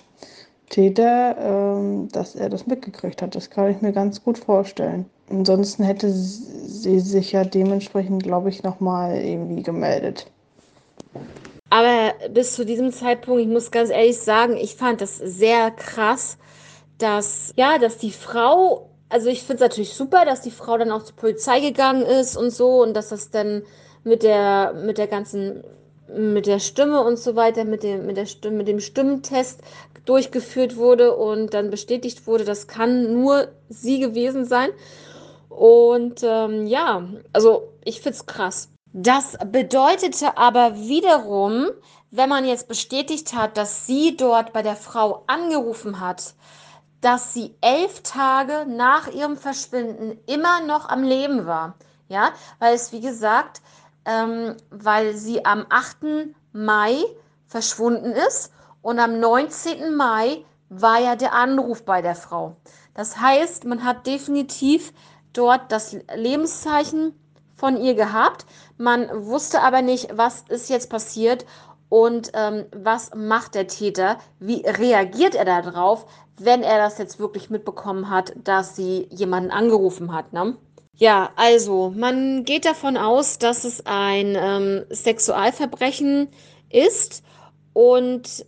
Täter, 0.70 1.38
ähm, 1.40 2.10
dass 2.12 2.36
er 2.36 2.50
das 2.50 2.68
mitgekriegt 2.68 3.22
hat. 3.22 3.36
Das 3.36 3.50
kann 3.50 3.72
ich 3.72 3.82
mir 3.82 3.94
ganz 3.94 4.24
gut 4.24 4.38
vorstellen. 4.38 5.06
Ansonsten 5.30 5.84
hätte 5.84 6.12
sie 6.12 7.00
sich 7.00 7.32
ja 7.32 7.44
dementsprechend, 7.44 8.24
glaube 8.24 8.50
ich, 8.50 8.64
nochmal 8.64 9.18
irgendwie 9.18 9.64
gemeldet. 9.64 10.28
Aber 11.70 12.14
bis 12.30 12.54
zu 12.54 12.66
diesem 12.66 12.94
Zeitpunkt, 12.94 13.42
ich 13.42 13.48
muss 13.48 13.72
ganz 13.72 13.90
ehrlich 13.90 14.20
sagen, 14.20 14.56
ich 14.56 14.76
fand 14.76 15.02
das 15.02 15.18
sehr 15.18 15.72
krass, 15.72 16.38
dass, 16.98 17.54
ja, 17.56 17.78
dass 17.78 17.98
die 17.98 18.12
Frau, 18.12 18.90
also 19.10 19.28
ich 19.30 19.40
finde 19.42 19.56
es 19.56 19.70
natürlich 19.70 19.94
super, 19.94 20.26
dass 20.26 20.42
die 20.42 20.52
Frau 20.52 20.78
dann 20.78 20.92
auch 20.92 21.04
zur 21.04 21.16
Polizei 21.16 21.60
gegangen 21.60 22.04
ist 22.04 22.38
und 22.38 22.52
so 22.52 22.82
und 22.82 22.94
dass 22.94 23.10
das 23.10 23.30
dann 23.30 23.64
mit 24.04 24.24
der, 24.24 24.74
mit 24.74 24.98
der 24.98 25.08
ganzen, 25.08 25.64
mit 26.16 26.48
der 26.48 26.60
Stimme 26.60 27.04
und 27.04 27.20
so 27.20 27.36
weiter, 27.36 27.66
mit 27.66 27.84
dem, 27.84 28.06
mit 28.06 28.16
der 28.16 28.26
Stimme, 28.26 28.58
mit 28.58 28.68
dem 28.70 28.80
Stimmtest 28.80 29.62
durchgeführt 30.06 30.78
wurde 30.78 31.16
und 31.16 31.54
dann 31.54 31.70
bestätigt 31.70 32.28
wurde, 32.28 32.46
das 32.46 32.68
kann 32.68 33.14
nur 33.14 33.50
sie 33.68 34.00
gewesen 34.00 34.46
sein. 34.46 34.70
Und 35.50 36.22
ähm, 36.24 36.66
ja, 36.66 37.06
also 37.34 37.74
ich 37.84 38.00
finde 38.00 38.18
es 38.18 38.26
krass. 38.26 38.70
Das 39.00 39.38
bedeutete 39.46 40.38
aber 40.38 40.76
wiederum, 40.76 41.68
wenn 42.10 42.30
man 42.30 42.46
jetzt 42.46 42.68
bestätigt 42.68 43.36
hat, 43.36 43.56
dass 43.56 43.86
sie 43.86 44.18
dort 44.18 44.54
bei 44.54 44.64
der 44.64 44.76
Frau 44.76 45.24
angerufen 45.28 46.00
hat, 46.00 46.34
dass 47.00 47.32
sie 47.32 47.54
elf 47.62 48.02
Tage 48.02 48.66
nach 48.68 49.08
ihrem 49.08 49.38
Verschwinden 49.38 50.18
immer 50.26 50.62
noch 50.62 50.90
am 50.90 51.04
Leben 51.04 51.46
war. 51.46 51.76
Ja, 52.08 52.32
weil 52.58 52.74
es, 52.74 52.92
wie 52.92 53.02
gesagt, 53.02 53.62
ähm, 54.06 54.58
weil 54.72 55.16
sie 55.16 55.46
am 55.46 55.68
8. 55.70 56.34
Mai 56.52 56.98
verschwunden 57.46 58.14
ist 58.14 58.52
und 58.82 58.98
am 58.98 59.20
19. 59.20 59.94
Mai 59.94 60.44
war 60.70 61.00
ja 61.00 61.16
der 61.16 61.34
Anruf 61.34 61.86
bei 61.86 62.02
der 62.02 62.16
Frau. 62.16 62.56
Das 62.96 63.22
heißt, 63.22 63.64
man 63.66 63.84
hat 63.84 64.08
definitiv 64.08 64.92
dort 65.34 65.72
das 65.72 65.96
Lebenszeichen 66.16 67.14
von 67.58 67.76
ihr 67.76 67.96
gehabt. 67.96 68.46
Man 68.78 69.10
wusste 69.26 69.62
aber 69.62 69.82
nicht, 69.82 70.10
was 70.16 70.44
ist 70.50 70.70
jetzt 70.70 70.90
passiert 70.90 71.46
und 71.90 72.32
ähm, 72.34 72.66
was 72.76 73.12
macht 73.16 73.56
der 73.56 73.68
Täter, 73.68 74.18
wie 74.40 74.62
reagiert 74.66 75.36
er 75.36 75.46
darauf, 75.46 76.06
wenn 76.40 76.62
er 76.62 76.78
das 76.78 76.98
jetzt 76.98 77.20
wirklich 77.20 77.50
mitbekommen 77.50 78.10
hat, 78.10 78.34
dass 78.44 78.76
sie 78.76 79.08
jemanden 79.10 79.52
angerufen 79.52 80.14
hat. 80.14 80.34
Ne? 80.34 80.56
Ja, 80.96 81.30
also 81.36 81.94
man 81.96 82.44
geht 82.44 82.66
davon 82.66 82.98
aus, 82.98 83.40
dass 83.40 83.64
es 83.64 83.86
ein 83.86 84.36
ähm, 84.36 84.86
Sexualverbrechen 84.90 86.30
ist 86.70 87.24
und 87.74 88.46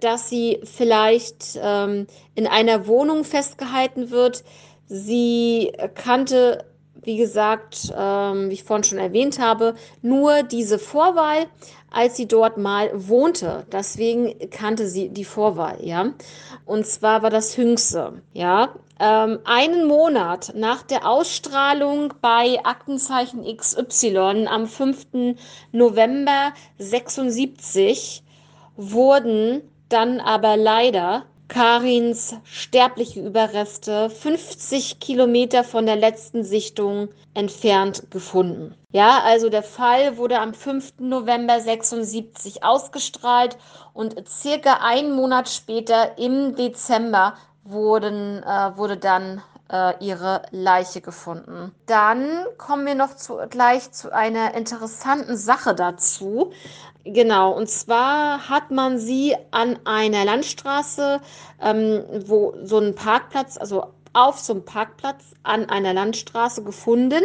dass 0.00 0.28
sie 0.28 0.60
vielleicht 0.64 1.58
ähm, 1.60 2.06
in 2.34 2.46
einer 2.46 2.86
Wohnung 2.86 3.24
festgehalten 3.24 4.10
wird. 4.10 4.44
Sie 4.86 5.72
kannte 5.94 6.64
wie 7.02 7.16
gesagt, 7.16 7.92
ähm, 7.96 8.48
wie 8.48 8.54
ich 8.54 8.64
vorhin 8.64 8.84
schon 8.84 8.98
erwähnt 8.98 9.38
habe, 9.38 9.74
nur 10.02 10.42
diese 10.42 10.78
Vorwahl, 10.78 11.46
als 11.90 12.16
sie 12.16 12.26
dort 12.26 12.58
mal 12.58 12.90
wohnte. 12.94 13.66
Deswegen 13.70 14.34
kannte 14.50 14.86
sie 14.86 15.08
die 15.08 15.24
Vorwahl, 15.24 15.78
ja. 15.80 16.12
Und 16.64 16.86
zwar 16.86 17.22
war 17.22 17.30
das 17.30 17.56
Hüngse, 17.56 18.22
ja. 18.32 18.74
Ähm, 18.98 19.40
einen 19.44 19.86
Monat 19.86 20.52
nach 20.54 20.82
der 20.82 21.08
Ausstrahlung 21.08 22.14
bei 22.20 22.58
Aktenzeichen 22.64 23.44
XY 23.44 24.46
am 24.48 24.66
5. 24.66 25.34
November 25.72 26.52
76 26.78 28.22
wurden 28.76 29.62
dann 29.88 30.20
aber 30.20 30.56
leider 30.56 31.26
Karins 31.52 32.34
sterbliche 32.44 33.20
Überreste 33.20 34.08
50 34.08 35.00
Kilometer 35.00 35.64
von 35.64 35.84
der 35.84 35.96
letzten 35.96 36.44
Sichtung 36.44 37.10
entfernt 37.34 38.10
gefunden. 38.10 38.74
Ja, 38.90 39.20
also 39.22 39.50
der 39.50 39.62
Fall 39.62 40.16
wurde 40.16 40.38
am 40.38 40.54
5. 40.54 40.94
November 41.00 41.60
76 41.60 42.64
ausgestrahlt 42.64 43.58
und 43.92 44.26
circa 44.26 44.78
einen 44.82 45.14
Monat 45.14 45.50
später 45.50 46.16
im 46.16 46.56
Dezember 46.56 47.34
wurden, 47.64 48.42
äh, 48.42 48.76
wurde 48.78 48.96
dann 48.96 49.42
äh, 49.72 49.94
ihre 50.04 50.42
Leiche 50.50 51.00
gefunden. 51.00 51.74
Dann 51.86 52.44
kommen 52.58 52.86
wir 52.86 52.94
noch 52.94 53.16
zu, 53.16 53.38
gleich 53.48 53.90
zu 53.90 54.12
einer 54.12 54.54
interessanten 54.54 55.36
Sache 55.36 55.74
dazu. 55.74 56.52
Genau, 57.04 57.52
und 57.52 57.68
zwar 57.68 58.48
hat 58.48 58.70
man 58.70 58.98
sie 58.98 59.34
an 59.50 59.78
einer 59.84 60.24
Landstraße, 60.24 61.20
ähm, 61.60 62.04
wo 62.26 62.54
so 62.62 62.78
ein 62.78 62.94
Parkplatz, 62.94 63.56
also 63.56 63.86
auf 64.12 64.38
so 64.38 64.52
einem 64.52 64.64
Parkplatz 64.64 65.24
an 65.42 65.68
einer 65.68 65.94
Landstraße 65.94 66.62
gefunden. 66.62 67.22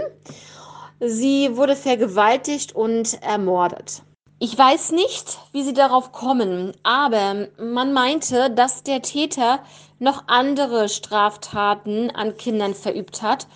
Sie 1.00 1.56
wurde 1.56 1.76
vergewaltigt 1.76 2.74
und 2.74 3.22
ermordet. 3.22 4.02
Ich 4.40 4.56
weiß 4.56 4.92
nicht, 4.92 5.40
wie 5.52 5.64
sie 5.64 5.74
darauf 5.74 6.12
kommen, 6.12 6.74
aber 6.84 7.48
man 7.58 7.92
meinte, 7.94 8.52
dass 8.52 8.84
der 8.84 9.02
Täter 9.02 9.60
noch 10.00 10.24
andere 10.28 10.90
Straftaten 10.90 12.12
an 12.12 12.38
Kindern 12.38 12.74
verübt 12.74 13.22
hat. 13.22 13.48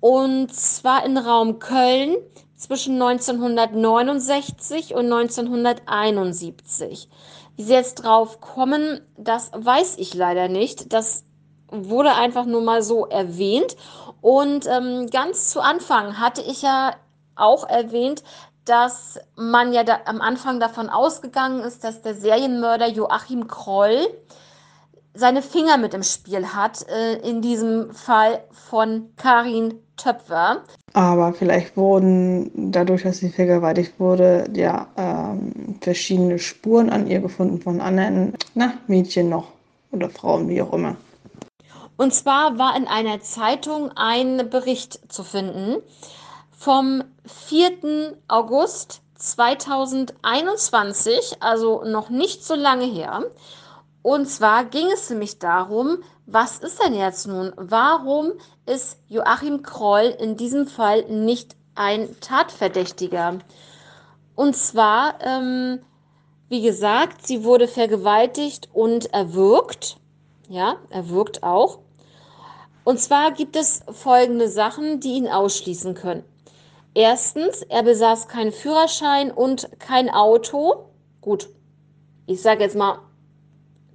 Und 0.00 0.54
zwar 0.54 1.04
in 1.04 1.18
Raum 1.18 1.58
Köln, 1.58 2.16
zwischen 2.56 3.00
1969 3.00 4.94
und 4.94 5.12
1971. 5.12 7.08
Wie 7.56 7.62
sie 7.62 7.72
jetzt 7.72 7.96
drauf 7.96 8.40
kommen, 8.40 9.00
das 9.16 9.50
weiß 9.54 9.98
ich 9.98 10.14
leider 10.14 10.48
nicht. 10.48 10.92
Das 10.92 11.24
wurde 11.68 12.14
einfach 12.14 12.46
nur 12.46 12.62
mal 12.62 12.82
so 12.82 13.06
erwähnt. 13.06 13.76
Und 14.20 14.66
ähm, 14.66 15.08
ganz 15.10 15.50
zu 15.50 15.60
Anfang 15.60 16.18
hatte 16.18 16.42
ich 16.42 16.62
ja 16.62 16.94
auch 17.34 17.68
erwähnt, 17.68 18.22
dass 18.64 19.20
man 19.36 19.72
ja 19.72 19.84
da 19.84 20.00
am 20.06 20.20
Anfang 20.20 20.58
davon 20.58 20.88
ausgegangen 20.88 21.60
ist, 21.60 21.84
dass 21.84 22.02
der 22.02 22.14
Serienmörder 22.14 22.88
Joachim 22.88 23.46
Kroll 23.46 24.08
seine 25.16 25.42
Finger 25.42 25.78
mit 25.78 25.94
im 25.94 26.02
Spiel 26.02 26.46
hat, 26.46 26.86
äh, 26.88 27.16
in 27.28 27.42
diesem 27.42 27.92
Fall 27.92 28.44
von 28.50 29.10
Karin 29.16 29.74
Töpfer. 29.96 30.62
Aber 30.92 31.32
vielleicht 31.32 31.76
wurden 31.76 32.70
dadurch, 32.70 33.02
dass 33.02 33.18
sie 33.18 33.30
vergewaltigt 33.30 33.98
wurde, 33.98 34.48
ja 34.54 34.88
ähm, 34.96 35.78
verschiedene 35.80 36.38
Spuren 36.38 36.90
an 36.90 37.06
ihr 37.06 37.20
gefunden 37.20 37.60
von 37.60 37.80
anderen 37.80 38.34
na, 38.54 38.74
Mädchen 38.86 39.28
noch 39.28 39.52
oder 39.92 40.10
Frauen, 40.10 40.48
wie 40.48 40.60
auch 40.60 40.72
immer. 40.72 40.96
Und 41.96 42.12
zwar 42.12 42.58
war 42.58 42.76
in 42.76 42.86
einer 42.86 43.20
Zeitung 43.20 43.90
ein 43.96 44.50
Bericht 44.50 45.10
zu 45.10 45.24
finden 45.24 45.76
vom 46.56 47.02
4. 47.24 48.16
August 48.28 49.00
2021, 49.14 51.38
also 51.40 51.82
noch 51.84 52.10
nicht 52.10 52.44
so 52.44 52.54
lange 52.54 52.84
her. 52.84 53.24
Und 54.06 54.26
zwar 54.26 54.66
ging 54.66 54.86
es 54.92 55.10
nämlich 55.10 55.40
darum, 55.40 55.98
was 56.26 56.60
ist 56.60 56.80
denn 56.80 56.94
jetzt 56.94 57.26
nun? 57.26 57.52
Warum 57.56 58.34
ist 58.64 59.00
Joachim 59.08 59.64
Kroll 59.64 60.14
in 60.20 60.36
diesem 60.36 60.68
Fall 60.68 61.02
nicht 61.06 61.56
ein 61.74 62.14
Tatverdächtiger? 62.20 63.40
Und 64.36 64.54
zwar, 64.54 65.18
ähm, 65.22 65.80
wie 66.48 66.62
gesagt, 66.62 67.26
sie 67.26 67.42
wurde 67.42 67.66
vergewaltigt 67.66 68.68
und 68.72 69.12
erwürgt. 69.12 69.98
Ja, 70.48 70.76
erwürgt 70.90 71.42
auch. 71.42 71.80
Und 72.84 73.00
zwar 73.00 73.32
gibt 73.32 73.56
es 73.56 73.82
folgende 73.90 74.48
Sachen, 74.48 75.00
die 75.00 75.14
ihn 75.14 75.26
ausschließen 75.26 75.94
können. 75.94 76.22
Erstens, 76.94 77.62
er 77.62 77.82
besaß 77.82 78.28
keinen 78.28 78.52
Führerschein 78.52 79.32
und 79.32 79.68
kein 79.80 80.08
Auto. 80.10 80.90
Gut, 81.20 81.48
ich 82.26 82.40
sage 82.40 82.62
jetzt 82.62 82.76
mal 82.76 83.00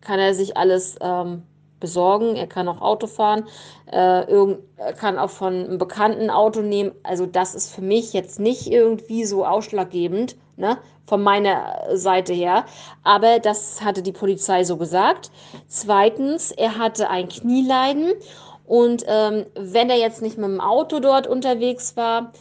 kann 0.01 0.19
er 0.19 0.33
sich 0.33 0.57
alles 0.57 0.95
ähm, 1.01 1.43
besorgen. 1.79 2.37
Er 2.37 2.47
kann 2.47 2.69
auch 2.69 2.81
Auto 2.81 3.07
fahren. 3.07 3.45
Äh, 3.91 4.29
irgend, 4.29 4.59
er 4.77 4.93
kann 4.93 5.19
auch 5.19 5.29
von 5.29 5.53
einem 5.53 5.77
bekannten 5.77 6.29
Auto 6.29 6.61
nehmen. 6.61 6.93
Also 7.03 7.25
das 7.25 7.55
ist 7.55 7.73
für 7.73 7.81
mich 7.81 8.13
jetzt 8.13 8.39
nicht 8.39 8.67
irgendwie 8.67 9.25
so 9.25 9.45
ausschlaggebend, 9.45 10.37
ne? 10.55 10.77
von 11.05 11.21
meiner 11.21 11.81
Seite 11.93 12.31
her. 12.31 12.65
Aber 13.03 13.39
das 13.39 13.81
hatte 13.81 14.01
die 14.01 14.13
Polizei 14.13 14.63
so 14.63 14.77
gesagt. 14.77 15.29
Zweitens, 15.67 16.51
er 16.51 16.77
hatte 16.77 17.09
ein 17.09 17.27
Knieleiden. 17.27 18.13
Und 18.65 19.03
ähm, 19.07 19.45
wenn 19.55 19.89
er 19.89 19.97
jetzt 19.97 20.21
nicht 20.21 20.37
mit 20.37 20.47
dem 20.47 20.61
Auto 20.61 21.01
dort 21.01 21.27
unterwegs 21.27 21.97
war, 21.97 22.31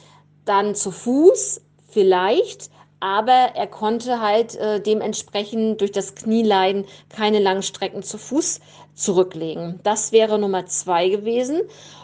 dann 0.44 0.76
zu 0.76 0.92
Fuß 0.92 1.60
vielleicht 1.88 2.70
aber 3.00 3.54
er 3.54 3.66
konnte 3.66 4.20
halt 4.20 4.54
äh, 4.56 4.80
dementsprechend 4.80 5.80
durch 5.80 5.92
das 5.92 6.14
Knieleiden 6.14 6.84
keine 7.08 7.38
langen 7.38 7.62
Strecken 7.62 8.02
zu 8.02 8.18
Fuß 8.18 8.60
zurücklegen. 8.94 9.80
Das 9.82 10.12
wäre 10.12 10.38
Nummer 10.38 10.66
zwei 10.66 11.08
gewesen. 11.08 11.62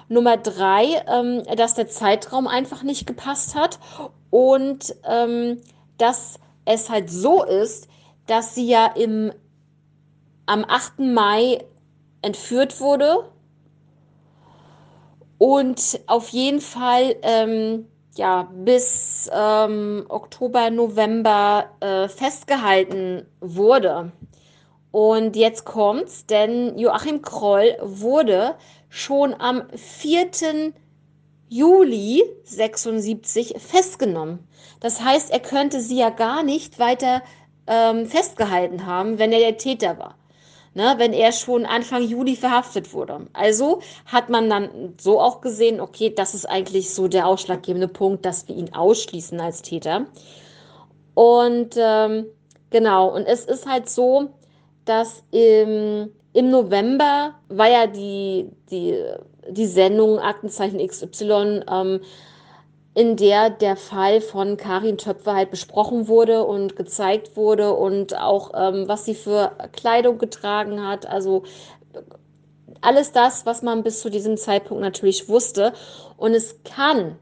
Nummer 0.09 0.37
drei, 0.37 1.03
ähm, 1.07 1.43
dass 1.57 1.75
der 1.75 1.89
Zeitraum 1.89 2.47
einfach 2.47 2.83
nicht 2.83 3.07
gepasst 3.07 3.55
hat 3.55 3.79
und 4.31 4.95
ähm, 5.05 5.61
dass 5.99 6.39
es 6.65 6.89
halt 6.89 7.11
so 7.11 7.45
ist, 7.45 7.89
dass 8.27 8.55
sie 8.55 8.67
ja 8.67 8.87
im, 8.87 9.33
am 10.47 10.65
8. 10.67 11.01
Mai 11.01 11.65
entführt 12.23 12.81
wurde 12.81 13.31
und 15.39 16.01
auf 16.07 16.29
jeden 16.31 16.61
Fall 16.61 17.17
ähm, 17.23 17.87
ja, 18.19 18.49
bis 18.53 19.31
ähm, 19.33 20.07
Oktober, 20.09 20.71
November 20.71 21.71
äh, 21.81 22.09
festgehalten 22.09 23.27
wurde. 23.41 24.13
Und 24.91 25.37
jetzt 25.37 25.65
kommt's, 25.65 26.27
denn 26.27 26.79
Joachim 26.79 27.23
Kroll 27.23 27.77
wurde 27.83 28.55
schon 28.89 29.35
am 29.39 29.65
4. 29.75 30.73
Juli 31.49 32.23
76 32.45 33.55
festgenommen. 33.59 34.47
Das 34.81 35.03
heißt, 35.03 35.31
er 35.31 35.41
könnte 35.41 35.81
sie 35.81 35.99
ja 35.99 36.11
gar 36.11 36.43
nicht 36.43 36.79
weiter 36.79 37.23
ähm, 37.67 38.07
festgehalten 38.07 38.87
haben, 38.87 39.19
wenn 39.19 39.33
er 39.33 39.41
der 39.41 39.59
Täter 39.59 39.99
war 39.99 40.17
ne, 40.77 40.95
wenn 40.99 41.15
er 41.15 41.33
schon 41.33 41.65
Anfang 41.65 42.03
Juli 42.03 42.37
verhaftet 42.37 42.93
wurde. 42.93 43.27
Also 43.33 43.81
hat 44.05 44.29
man 44.29 44.51
dann 44.51 44.95
so 45.01 45.19
auch 45.19 45.41
gesehen, 45.41 45.81
okay, 45.81 46.13
das 46.15 46.35
ist 46.35 46.45
eigentlich 46.45 46.93
so 46.95 47.09
der 47.09 47.27
ausschlaggebende 47.27 47.89
Punkt, 47.89 48.27
dass 48.27 48.47
wir 48.47 48.55
ihn 48.55 48.75
ausschließen 48.75 49.41
als 49.41 49.63
Täter. 49.63 50.05
Und 51.15 51.77
ähm, 51.79 52.27
genau, 52.69 53.09
und 53.09 53.25
es 53.25 53.47
ist 53.47 53.67
halt 53.67 53.89
so, 53.89 54.29
dass 54.85 55.25
im, 55.31 56.13
im 56.35 56.51
November 56.51 57.35
war 57.49 57.71
ja 57.71 57.87
die, 57.87 58.51
die, 58.71 59.03
die 59.49 59.67
Sendung 59.67 60.19
Aktenzeichen 60.19 60.87
XY 60.87 61.63
ähm, 61.73 62.01
in 62.97 63.17
der 63.17 63.51
der 63.51 63.77
Fall 63.77 64.23
von 64.23 64.57
Karin 64.57 64.97
Töpfer 64.97 65.35
halt 65.35 65.51
besprochen 65.51 66.09
wurde 66.09 66.45
und 66.45 66.77
gezeigt 66.77 67.37
wurde 67.37 67.75
und 67.75 68.17
auch 68.17 68.53
ähm, 68.55 68.89
was 68.89 69.05
sie 69.05 69.15
für 69.15 69.53
Kleidung 69.73 70.17
getragen 70.17 70.83
hat. 70.83 71.05
Also 71.05 71.43
alles 72.81 73.13
das, 73.13 73.45
was 73.45 73.61
man 73.61 73.83
bis 73.83 74.01
zu 74.01 74.09
diesem 74.09 74.39
Zeitpunkt 74.39 74.83
natürlich 74.83 75.29
wusste. 75.29 75.75
Und 76.17 76.33
es 76.33 76.63
kann 76.65 77.19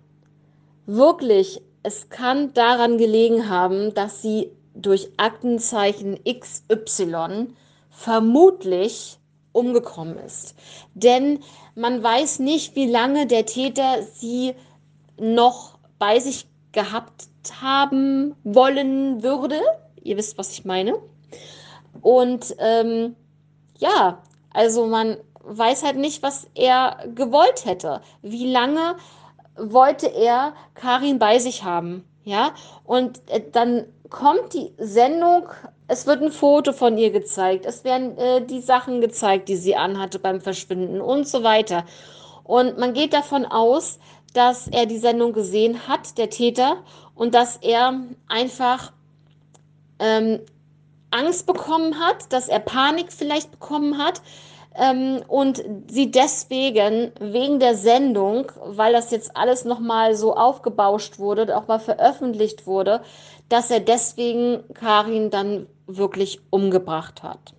wirklich, 0.87 1.61
es 1.83 2.09
kann 2.09 2.55
daran 2.55 2.97
gelegen 2.97 3.49
haben, 3.49 3.95
dass 3.95 4.23
sie 4.23 4.53
durch 4.77 5.11
Aktenzeichen 5.17 6.21
XY 6.23 7.49
vermutlich 7.91 9.19
umgekommen 9.51 10.19
ist. 10.19 10.55
Denn 10.95 11.41
man 11.75 12.01
weiß 12.01 12.39
nicht, 12.39 12.77
wie 12.77 12.87
lange 12.87 13.27
der 13.27 13.45
Täter 13.45 14.05
sie 14.15 14.55
noch 15.19 15.79
bei 15.99 16.19
sich 16.19 16.47
gehabt 16.73 17.29
haben 17.61 18.35
wollen 18.45 19.23
würde. 19.23 19.61
Ihr 20.03 20.17
wisst, 20.17 20.39
was 20.39 20.53
ich 20.53 20.65
meine. 20.65 20.95
Und 22.01 22.55
ähm, 22.59 23.17
ja, 23.79 24.23
also 24.53 24.87
man 24.87 25.17
weiß 25.41 25.85
halt 25.85 25.97
nicht, 25.97 26.23
was 26.23 26.49
er 26.55 27.05
gewollt 27.15 27.65
hätte. 27.65 28.01
Wie 28.23 28.51
lange 28.51 28.97
wollte 29.57 30.09
er 30.09 30.55
Karin 30.75 31.19
bei 31.19 31.39
sich 31.39 31.65
haben? 31.65 32.05
Ja, 32.25 32.55
und 32.85 33.21
äh, 33.31 33.43
dann 33.53 33.85
kommt 34.09 34.55
die 34.55 34.73
Sendung, 34.79 35.49
es 35.89 36.07
wird 36.07 36.23
ein 36.23 36.33
Foto 36.33 36.73
von 36.73 36.97
ihr 36.97 37.11
gezeigt, 37.11 37.67
es 37.67 37.85
werden 37.85 38.17
äh, 38.17 38.45
die 38.47 38.63
Sachen 38.63 39.03
gezeigt, 39.03 39.49
die 39.49 39.57
sie 39.57 39.77
anhatte 39.77 40.19
beim 40.19 40.41
Verschwinden 40.41 41.03
und 41.03 41.29
so 41.29 41.43
weiter. 41.43 41.85
Und 42.43 42.79
man 42.79 42.95
geht 42.95 43.13
davon 43.13 43.45
aus, 43.45 43.99
dass 44.35 44.69
er 44.69 44.85
die 44.87 44.99
Sendung 44.99 45.33
gesehen 45.33 45.89
hat, 45.89 46.19
der 46.19 46.29
Täter, 46.29 46.77
und 47.15 47.35
dass 47.35 47.57
er 47.57 48.01
einfach 48.29 48.93
ähm, 49.99 50.41
Angst 51.11 51.47
bekommen 51.47 51.99
hat, 51.99 52.33
dass 52.33 52.49
er 52.49 52.59
Panik 52.59 53.13
vielleicht 53.13 53.53
bekommen 53.53 53.99
hat 53.99 54.21
ähm, 54.75 55.23
und 55.29 55.63
sie 55.89 56.11
deswegen 56.11 57.13
wegen 57.21 57.61
der 57.61 57.77
Sendung, 57.77 58.51
weil 58.65 58.93
das 58.93 59.13
jetzt 59.13 59.37
alles 59.37 59.65
nochmal 59.65 60.17
so 60.17 60.35
aufgebauscht 60.35 61.19
wurde, 61.19 61.57
auch 61.57 61.69
mal 61.69 61.79
veröffentlicht 61.79 62.67
wurde, 62.67 63.03
dass 63.49 63.71
er 63.71 63.81
deswegen 63.81 64.65
Karin 64.75 65.31
dann 65.31 65.69
wirklich 65.87 66.41
umgebracht 66.51 67.23
hat. 67.23 67.55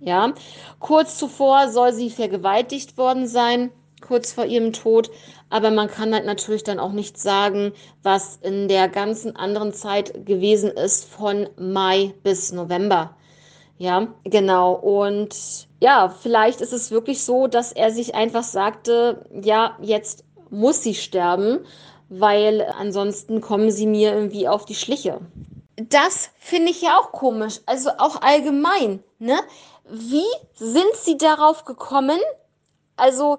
Ja, 0.00 0.32
kurz 0.78 1.18
zuvor 1.18 1.68
soll 1.68 1.92
sie 1.92 2.10
vergewaltigt 2.10 2.96
worden 2.96 3.26
sein 3.26 3.70
kurz 4.06 4.32
vor 4.32 4.44
ihrem 4.46 4.72
Tod. 4.72 5.10
Aber 5.50 5.70
man 5.70 5.88
kann 5.88 6.14
halt 6.14 6.26
natürlich 6.26 6.64
dann 6.64 6.78
auch 6.78 6.92
nicht 6.92 7.18
sagen, 7.18 7.72
was 8.02 8.38
in 8.42 8.68
der 8.68 8.88
ganzen 8.88 9.36
anderen 9.36 9.72
Zeit 9.72 10.26
gewesen 10.26 10.70
ist 10.70 11.04
von 11.04 11.48
Mai 11.56 12.14
bis 12.22 12.52
November. 12.52 13.16
Ja, 13.78 14.08
genau. 14.24 14.72
Und 14.72 15.68
ja, 15.80 16.08
vielleicht 16.08 16.60
ist 16.60 16.72
es 16.72 16.90
wirklich 16.90 17.22
so, 17.22 17.46
dass 17.46 17.72
er 17.72 17.90
sich 17.90 18.14
einfach 18.14 18.42
sagte, 18.42 19.26
ja, 19.42 19.76
jetzt 19.82 20.24
muss 20.50 20.82
sie 20.82 20.94
sterben, 20.94 21.60
weil 22.08 22.66
ansonsten 22.78 23.40
kommen 23.40 23.70
sie 23.70 23.86
mir 23.86 24.14
irgendwie 24.14 24.48
auf 24.48 24.64
die 24.64 24.74
Schliche. 24.74 25.20
Das 25.76 26.30
finde 26.38 26.70
ich 26.70 26.80
ja 26.80 26.98
auch 26.98 27.12
komisch, 27.12 27.60
also 27.66 27.90
auch 27.98 28.22
allgemein, 28.22 29.02
ne? 29.18 29.38
Wie 29.88 30.24
sind 30.54 30.94
sie 30.94 31.18
darauf 31.18 31.64
gekommen? 31.64 32.18
Also 32.96 33.38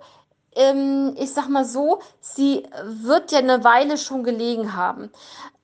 ähm, 0.57 1.15
ich 1.17 1.33
sag 1.33 1.47
mal 1.47 1.65
so, 1.65 1.99
sie 2.19 2.63
wird 2.83 3.31
ja 3.31 3.39
eine 3.39 3.63
Weile 3.63 3.97
schon 3.97 4.23
gelegen 4.23 4.75
haben. 4.75 5.11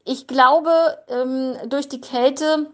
Ich 0.05 0.27
glaube, 0.27 0.71
ähm, 1.07 1.57
durch 1.67 1.89
die 1.89 2.01
Kälte 2.01 2.67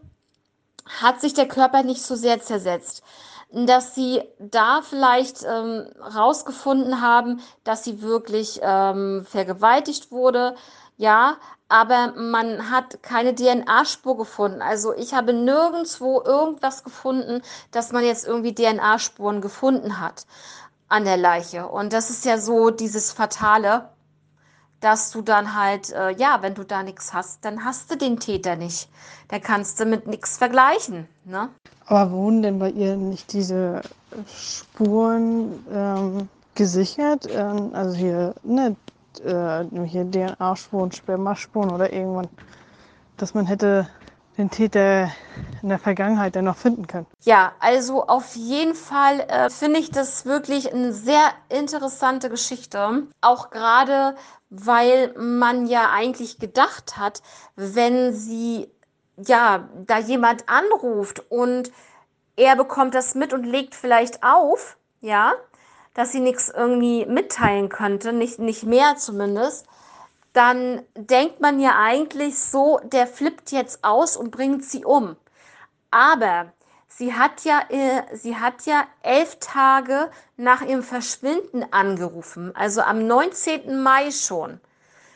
hat 1.02 1.22
sich 1.22 1.34
der 1.34 1.48
Körper 1.48 1.84
nicht 1.84 2.02
so 2.02 2.16
sehr 2.16 2.42
zersetzt. 2.42 3.04
Dass 3.52 3.96
sie 3.96 4.22
da 4.38 4.82
vielleicht 4.84 5.44
ähm, 5.44 5.88
rausgefunden 6.00 7.02
haben, 7.02 7.42
dass 7.64 7.84
sie 7.84 8.02
wirklich 8.02 8.60
ähm, 8.62 9.26
vergewaltigt 9.28 10.12
wurde, 10.12 10.56
ja, 10.98 11.38
aber 11.68 12.14
man 12.16 12.70
hat 12.70 13.02
keine 13.02 13.34
DNA-Spur 13.34 14.18
gefunden. 14.18 14.62
Also 14.62 14.94
ich 14.94 15.14
habe 15.14 15.34
nirgendwo 15.34 16.22
irgendwas 16.24 16.84
gefunden, 16.84 17.42
dass 17.72 17.92
man 17.92 18.04
jetzt 18.04 18.28
irgendwie 18.28 18.54
DNA-Spuren 18.54 19.40
gefunden 19.40 20.00
hat 20.00 20.26
an 20.90 21.06
der 21.06 21.18
Leiche. 21.18 21.68
Und 21.68 21.94
das 21.94 22.10
ist 22.10 22.26
ja 22.26 22.38
so 22.38 22.72
dieses 22.72 23.12
Fatale, 23.12 23.90
dass 24.80 25.12
du 25.12 25.22
dann 25.22 25.56
halt, 25.56 25.92
äh, 25.92 26.12
ja, 26.12 26.40
wenn 26.42 26.56
du 26.56 26.64
da 26.64 26.84
nichts 26.84 27.14
hast, 27.14 27.44
dann 27.46 27.64
hast 27.66 27.92
du 27.92 27.98
den 27.98 28.20
Täter 28.20 28.56
nicht. 28.56 28.90
Da 29.28 29.40
kannst 29.40 29.80
du 29.80 29.86
mit 29.86 30.08
nichts 30.08 30.38
vergleichen. 30.38 31.08
Ne? 31.26 31.50
Aber 31.86 32.12
wurden 32.12 32.42
denn 32.42 32.60
bei 32.60 32.70
ihr 32.70 32.96
nicht 32.96 33.34
diese 33.34 33.82
Spuren 34.28 35.66
ähm, 35.72 36.30
gesichert? 36.56 37.28
Ähm, 37.30 37.72
also 37.74 37.96
hier, 37.96 38.34
ne, 38.44 38.76
äh, 39.24 39.66
hier 39.86 40.10
DNA-Spuren, 40.10 40.92
Spermaspuren 40.92 41.72
oder 41.72 41.92
irgendwann, 41.92 42.30
dass 43.18 43.34
man 43.34 43.46
hätte 43.46 43.88
den 44.40 44.50
Täter 44.50 45.12
in 45.62 45.70
der 45.70 45.80
Vergangenheit 45.80 46.36
dann 46.36 46.46
noch 46.46 46.56
finden 46.56 46.88
können. 46.88 47.06
Ja, 47.24 47.52
also 47.60 48.08
auf 48.08 48.36
jeden 48.36 48.74
Fall 48.74 49.20
äh, 49.20 49.50
finde 49.50 49.80
ich 49.80 49.92
das 49.92 50.26
wirklich 50.26 50.74
eine 50.74 50.94
sehr 50.94 51.34
interessante 51.50 52.30
Geschichte. 52.30 53.04
Auch 53.22 53.50
gerade, 53.50 54.16
weil 54.50 55.14
man 55.18 55.68
ja 55.68 55.92
eigentlich 55.92 56.40
gedacht 56.40 56.98
hat, 56.98 57.22
wenn 57.56 58.14
sie, 58.14 58.72
ja, 59.18 59.68
da 59.86 60.00
jemand 60.00 60.46
anruft 60.48 61.30
und 61.30 61.72
er 62.38 62.56
bekommt 62.56 62.96
das 62.96 63.16
mit 63.16 63.34
und 63.34 63.44
legt 63.44 63.76
vielleicht 63.76 64.24
auf, 64.24 64.78
ja, 65.02 65.34
dass 65.94 66.14
sie 66.14 66.22
nichts 66.22 66.50
irgendwie 66.50 67.06
mitteilen 67.06 67.68
könnte, 67.68 68.14
nicht, 68.14 68.40
nicht 68.40 68.64
mehr 68.64 68.96
zumindest, 68.96 69.68
dann 70.34 70.84
denkt 70.96 71.40
man 71.40 71.60
ja 71.60 71.80
eigentlich 71.80 72.40
so, 72.40 72.80
der 72.84 73.08
flippt 73.08 73.52
jetzt 73.52 73.84
aus 73.84 74.16
und 74.16 74.32
bringt 74.32 74.64
sie 74.64 74.86
um. 74.86 75.16
Aber 75.92 76.54
sie 76.88 77.14
hat 77.14 77.44
ja, 77.44 77.62
äh, 77.70 78.04
sie 78.16 78.38
hat 78.38 78.66
ja 78.66 78.86
elf 79.02 79.38
Tage 79.40 80.12
nach 80.38 80.62
ihrem 80.62 80.84
Verschwinden 80.84 81.66
angerufen, 81.72 82.56
also 82.56 82.82
am 82.82 83.08
19. 83.08 83.82
Mai 83.82 84.12
schon. 84.12 84.60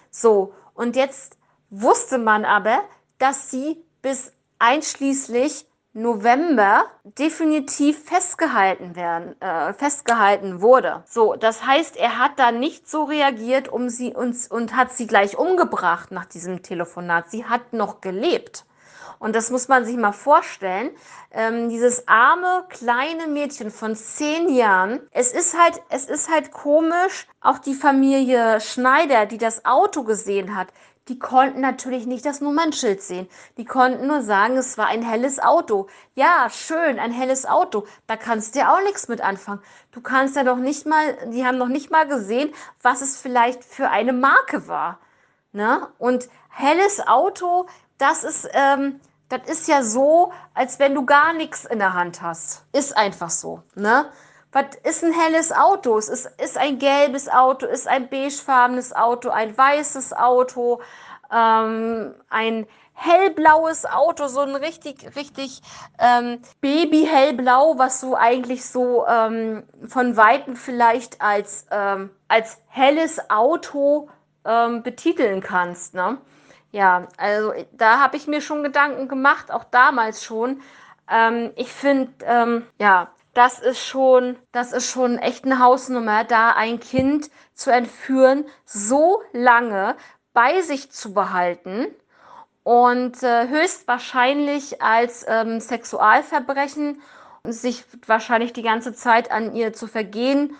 So, 0.09 0.53
und 0.73 0.95
jetzt 0.95 1.37
wusste 1.69 2.17
man 2.17 2.45
aber, 2.45 2.79
dass 3.17 3.51
sie 3.51 3.83
bis 4.01 4.31
einschließlich 4.59 5.65
November 5.95 6.85
definitiv 7.03 8.03
festgehalten 8.03 8.95
werden, 8.95 9.39
äh, 9.39 9.73
festgehalten 9.73 10.59
wurde. 10.59 11.03
So, 11.05 11.35
das 11.35 11.67
heißt, 11.67 11.97
er 11.97 12.17
hat 12.17 12.39
da 12.39 12.51
nicht 12.51 12.89
so 12.89 13.03
reagiert, 13.03 13.69
um 13.69 13.89
sie 13.89 14.11
uns 14.11 14.47
und 14.47 14.75
hat 14.75 14.91
sie 14.91 15.05
gleich 15.05 15.37
umgebracht 15.37 16.11
nach 16.11 16.25
diesem 16.25 16.63
Telefonat. 16.63 17.29
Sie 17.29 17.45
hat 17.45 17.73
noch 17.73 18.01
gelebt. 18.01 18.65
Und 19.23 19.37
das 19.37 19.51
muss 19.51 19.69
man 19.69 19.85
sich 19.85 19.95
mal 19.95 20.11
vorstellen. 20.11 20.89
Ähm, 21.31 21.69
dieses 21.69 22.09
arme 22.09 22.65
kleine 22.67 23.27
Mädchen 23.27 23.71
von 23.71 23.95
zehn 23.95 24.53
Jahren. 24.53 24.99
Es 25.11 25.31
ist 25.31 25.57
halt, 25.57 25.81
es 25.87 26.07
ist 26.07 26.29
halt 26.29 26.51
komisch. 26.51 27.25
Auch 27.39 27.59
die 27.59 27.73
Familie 27.73 28.59
Schneider, 28.59 29.25
die 29.25 29.37
das 29.37 29.63
Auto 29.63 30.03
gesehen 30.03 30.57
hat, 30.57 30.67
die 31.07 31.19
konnten 31.19 31.61
natürlich 31.61 32.05
nicht 32.05 32.25
das 32.25 32.41
Nummernschild 32.41 33.01
sehen. 33.01 33.29
Die 33.55 33.63
konnten 33.63 34.07
nur 34.07 34.23
sagen, 34.23 34.57
es 34.57 34.77
war 34.77 34.87
ein 34.87 35.03
helles 35.03 35.39
Auto. 35.39 35.87
Ja, 36.15 36.49
schön, 36.49 36.99
ein 36.99 37.13
helles 37.13 37.45
Auto. 37.45 37.87
Da 38.07 38.17
kannst 38.17 38.55
du 38.55 38.59
ja 38.59 38.75
auch 38.75 38.83
nichts 38.83 39.07
mit 39.07 39.21
anfangen. 39.21 39.61
Du 39.93 40.01
kannst 40.01 40.35
ja 40.35 40.43
doch 40.43 40.57
nicht 40.57 40.85
mal, 40.85 41.17
die 41.27 41.45
haben 41.45 41.57
noch 41.57 41.69
nicht 41.69 41.91
mal 41.91 42.05
gesehen, 42.05 42.53
was 42.81 43.01
es 43.01 43.15
vielleicht 43.15 43.63
für 43.63 43.89
eine 43.89 44.11
Marke 44.11 44.67
war. 44.67 44.99
Ne? 45.53 45.87
Und 45.97 46.27
helles 46.49 46.99
Auto, 47.07 47.67
das 47.97 48.25
ist, 48.25 48.49
ähm, 48.51 48.99
das 49.29 49.41
ist 49.47 49.67
ja 49.67 49.83
so, 49.83 50.31
als 50.53 50.79
wenn 50.79 50.93
du 50.93 51.05
gar 51.05 51.33
nichts 51.33 51.65
in 51.65 51.79
der 51.79 51.93
Hand 51.93 52.21
hast. 52.21 52.65
Ist 52.71 52.95
einfach 52.95 53.29
so. 53.29 53.63
Ne? 53.75 54.11
Was 54.51 54.75
ist 54.83 55.03
ein 55.03 55.13
helles 55.13 55.51
Auto? 55.51 55.97
Es 55.97 56.09
ist, 56.09 56.29
ist 56.39 56.57
ein 56.57 56.77
gelbes 56.77 57.27
Auto, 57.27 57.65
ist 57.65 57.87
ein 57.87 58.09
beigefarbenes 58.09 58.95
Auto, 58.95 59.29
ein 59.29 59.57
weißes 59.57 60.13
Auto, 60.13 60.81
ähm, 61.31 62.13
ein 62.29 62.67
hellblaues 62.93 63.85
Auto, 63.85 64.27
so 64.27 64.41
ein 64.41 64.55
richtig, 64.55 65.15
richtig 65.15 65.61
ähm, 65.99 66.41
Baby-hellblau, 66.61 67.77
was 67.77 67.99
du 68.01 68.15
eigentlich 68.15 68.65
so 68.65 69.05
ähm, 69.07 69.63
von 69.87 70.15
Weitem 70.15 70.55
vielleicht 70.55 71.19
als, 71.19 71.65
ähm, 71.71 72.11
als 72.27 72.59
helles 72.67 73.29
Auto 73.31 74.09
ähm, 74.45 74.83
betiteln 74.83 75.41
kannst. 75.41 75.95
Ne? 75.95 76.19
Ja, 76.73 77.07
also 77.17 77.53
da 77.71 77.99
habe 77.99 78.17
ich 78.17 78.25
mir 78.25 78.41
schon 78.41 78.63
Gedanken 78.63 79.07
gemacht, 79.07 79.51
auch 79.51 79.63
damals 79.63 80.23
schon. 80.23 80.61
Ähm, 81.07 81.51
ich 81.55 81.71
finde, 81.71 82.11
ähm, 82.25 82.65
ja, 82.79 83.11
das 83.35 83.59
ist 83.59 83.85
schon, 83.85 84.37
das 84.51 84.73
ist 84.73 84.89
schon 84.89 85.19
echt 85.19 85.45
eine 85.45 85.59
Hausnummer, 85.59 86.23
da 86.23 86.49
ein 86.51 86.79
Kind 86.79 87.29
zu 87.53 87.71
entführen, 87.71 88.45
so 88.65 89.21
lange 89.33 89.95
bei 90.33 90.61
sich 90.61 90.91
zu 90.91 91.13
behalten 91.13 91.87
und 92.63 93.21
äh, 93.21 93.49
höchstwahrscheinlich 93.49 94.81
als 94.81 95.25
ähm, 95.27 95.59
Sexualverbrechen 95.59 97.01
sich 97.45 97.85
wahrscheinlich 98.07 98.51
die 98.53 98.63
ganze 98.63 98.93
Zeit 98.95 99.29
an 99.31 99.55
ihr 99.55 99.73
zu 99.73 99.85
vergehen. 99.87 100.55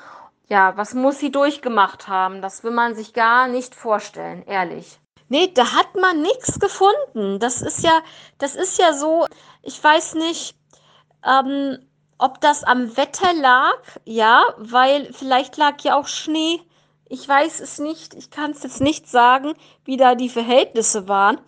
Ja, 0.48 0.78
was 0.78 0.94
muss 0.94 1.18
sie 1.20 1.32
durchgemacht 1.32 2.08
haben? 2.08 2.42
Das 2.44 2.64
will 2.64 2.72
man 2.72 2.94
sich 2.94 3.14
gar 3.14 3.48
nicht 3.48 3.74
vorstellen, 3.74 4.44
ehrlich. 4.46 5.00
Nee, 5.34 5.52
da 5.52 5.74
hat 5.74 5.96
man 5.96 6.22
nichts 6.22 6.60
gefunden. 6.60 7.40
Das 7.40 7.64
ist 7.64 7.84
ja, 7.84 8.04
das 8.38 8.54
ist 8.54 8.78
ja 8.78 8.94
so, 8.94 9.26
ich 9.64 9.84
weiß 9.84 10.14
nicht, 10.14 10.54
ähm, 11.26 11.80
ob 12.20 12.40
das 12.40 12.64
am 12.64 12.96
Wetter 12.98 13.34
lag, 13.34 13.80
ja, 14.06 14.44
weil 14.58 15.12
vielleicht 15.12 15.58
lag 15.58 15.82
ja 15.82 15.98
auch 15.98 16.06
Schnee. 16.06 16.62
Ich 17.10 17.28
weiß 17.28 17.62
es 17.62 17.80
nicht. 17.80 18.14
Ich 18.14 18.30
kann 18.30 18.52
es 18.52 18.62
jetzt 18.62 18.80
nicht 18.80 19.10
sagen, 19.10 19.56
wie 19.86 19.98
da 19.98 20.14
die 20.14 20.30
Verhältnisse 20.30 21.08
waren. 21.08 21.42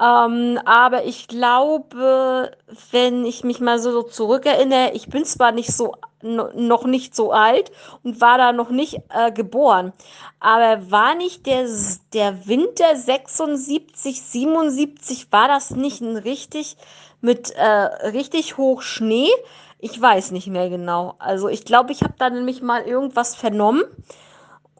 Ähm, 0.00 0.58
aber 0.64 1.04
ich 1.04 1.28
glaube, 1.28 2.52
wenn 2.90 3.26
ich 3.26 3.44
mich 3.44 3.60
mal 3.60 3.78
so 3.78 4.02
zurückerinnere, 4.02 4.92
ich 4.94 5.08
bin 5.08 5.24
zwar 5.24 5.52
nicht 5.52 5.72
so 5.72 5.94
noch 6.22 6.84
nicht 6.84 7.16
so 7.16 7.32
alt 7.32 7.72
und 8.02 8.20
war 8.20 8.36
da 8.36 8.52
noch 8.52 8.68
nicht 8.68 9.00
äh, 9.08 9.32
geboren, 9.32 9.94
aber 10.38 10.90
war 10.90 11.14
nicht 11.14 11.46
der 11.46 11.66
der 12.12 12.46
Winter 12.46 12.94
76 12.94 14.20
77 14.20 15.28
war 15.30 15.48
das 15.48 15.70
nicht 15.70 16.02
ein 16.02 16.18
richtig 16.18 16.76
mit 17.22 17.52
äh, 17.52 17.64
richtig 17.64 18.58
hoch 18.58 18.82
Schnee? 18.82 19.30
Ich 19.78 19.98
weiß 20.00 20.32
nicht 20.32 20.48
mehr 20.48 20.68
genau. 20.68 21.14
Also 21.18 21.48
ich 21.48 21.64
glaube, 21.64 21.92
ich 21.92 22.02
habe 22.02 22.14
da 22.18 22.28
nämlich 22.28 22.60
mal 22.60 22.82
irgendwas 22.82 23.34
vernommen. 23.34 23.82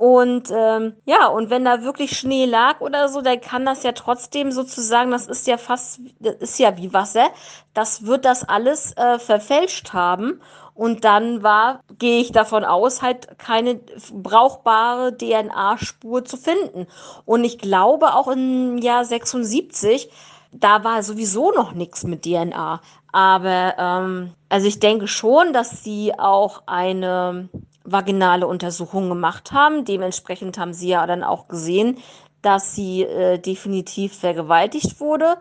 Und 0.00 0.50
ähm, 0.50 0.96
ja, 1.04 1.26
und 1.26 1.50
wenn 1.50 1.66
da 1.66 1.82
wirklich 1.82 2.18
Schnee 2.18 2.46
lag 2.46 2.80
oder 2.80 3.10
so, 3.10 3.20
dann 3.20 3.38
kann 3.38 3.66
das 3.66 3.82
ja 3.82 3.92
trotzdem 3.92 4.50
sozusagen, 4.50 5.10
das 5.10 5.26
ist 5.26 5.46
ja 5.46 5.58
fast, 5.58 6.00
das 6.18 6.36
ist 6.36 6.58
ja 6.58 6.78
wie 6.78 6.94
Wasser, 6.94 7.26
das 7.74 8.06
wird 8.06 8.24
das 8.24 8.48
alles 8.48 8.96
äh, 8.96 9.18
verfälscht 9.18 9.92
haben. 9.92 10.40
Und 10.72 11.04
dann 11.04 11.42
war, 11.42 11.82
gehe 11.98 12.22
ich 12.22 12.32
davon 12.32 12.64
aus, 12.64 13.02
halt 13.02 13.38
keine 13.38 13.78
brauchbare 14.10 15.14
DNA-Spur 15.18 16.24
zu 16.24 16.38
finden. 16.38 16.86
Und 17.26 17.44
ich 17.44 17.58
glaube 17.58 18.14
auch 18.14 18.28
im 18.28 18.78
Jahr 18.78 19.04
76, 19.04 20.10
da 20.50 20.82
war 20.82 21.02
sowieso 21.02 21.52
noch 21.52 21.72
nichts 21.72 22.04
mit 22.04 22.22
DNA. 22.22 22.80
Aber 23.12 23.74
ähm, 23.76 24.32
also 24.48 24.66
ich 24.66 24.80
denke 24.80 25.08
schon, 25.08 25.52
dass 25.52 25.84
sie 25.84 26.18
auch 26.18 26.62
eine 26.64 27.50
vaginale 27.92 28.46
Untersuchung 28.46 29.08
gemacht 29.08 29.52
haben. 29.52 29.84
Dementsprechend 29.84 30.58
haben 30.58 30.72
sie 30.72 30.88
ja 30.88 31.06
dann 31.06 31.22
auch 31.22 31.48
gesehen, 31.48 31.98
dass 32.42 32.74
sie 32.74 33.02
äh, 33.02 33.38
definitiv 33.38 34.18
vergewaltigt 34.18 35.00
wurde. 35.00 35.36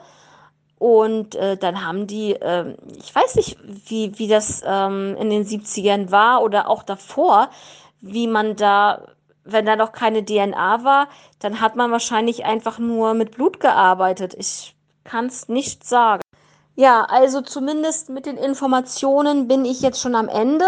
Und 0.78 1.36
äh, 1.36 1.58
dann 1.58 1.86
haben 1.86 2.08
die, 2.08 2.34
äh, 2.34 2.76
ich 2.98 3.14
weiß 3.14 3.36
nicht, 3.36 3.58
wie, 3.88 4.18
wie 4.18 4.28
das 4.28 4.62
ähm, 4.66 5.16
in 5.20 5.30
den 5.30 5.46
70ern 5.46 6.10
war 6.10 6.42
oder 6.42 6.70
auch 6.70 6.84
davor, 6.84 7.50
wie 8.00 8.28
man 8.28 8.56
da, 8.56 9.02
wenn 9.44 9.66
da 9.66 9.76
noch 9.76 9.92
keine 9.92 10.24
DNA 10.24 10.84
war, 10.86 11.10
dann 11.40 11.60
hat 11.60 11.76
man 11.76 11.92
wahrscheinlich 11.92 12.46
einfach 12.46 12.80
nur 12.80 13.14
mit 13.14 13.32
Blut 13.32 13.60
gearbeitet. 13.60 14.34
Ich 14.38 14.76
kann 15.04 15.26
es 15.26 15.50
nicht 15.50 15.84
sagen. 15.84 16.22
Ja, 16.76 17.04
also 17.10 17.42
zumindest 17.42 18.10
mit 18.10 18.26
den 18.26 18.38
Informationen 18.38 19.50
bin 19.50 19.66
ich 19.66 19.82
jetzt 19.82 20.00
schon 20.00 20.16
am 20.16 20.30
Ende. 20.30 20.66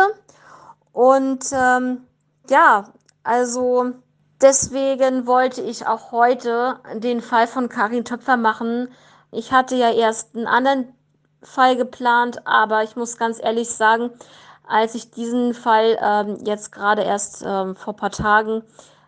Und 0.93 1.45
ähm, 1.53 2.05
ja, 2.49 2.85
also 3.23 3.91
deswegen 4.41 5.27
wollte 5.27 5.61
ich 5.61 5.87
auch 5.87 6.11
heute 6.11 6.79
den 6.95 7.21
Fall 7.21 7.47
von 7.47 7.69
Karin 7.69 8.05
Töpfer 8.05 8.37
machen. 8.37 8.89
Ich 9.31 9.51
hatte 9.51 9.75
ja 9.75 9.91
erst 9.91 10.35
einen 10.35 10.47
anderen 10.47 10.93
Fall 11.43 11.75
geplant, 11.75 12.45
aber 12.45 12.83
ich 12.83 12.95
muss 12.95 13.17
ganz 13.17 13.39
ehrlich 13.41 13.69
sagen, 13.69 14.11
als 14.67 14.95
ich 14.95 15.11
diesen 15.11 15.53
Fall 15.53 15.97
ähm, 16.01 16.37
jetzt 16.45 16.71
gerade 16.71 17.01
erst 17.03 17.43
ähm, 17.45 17.75
vor 17.75 17.95
paar 17.95 18.11
Tagen 18.11 18.63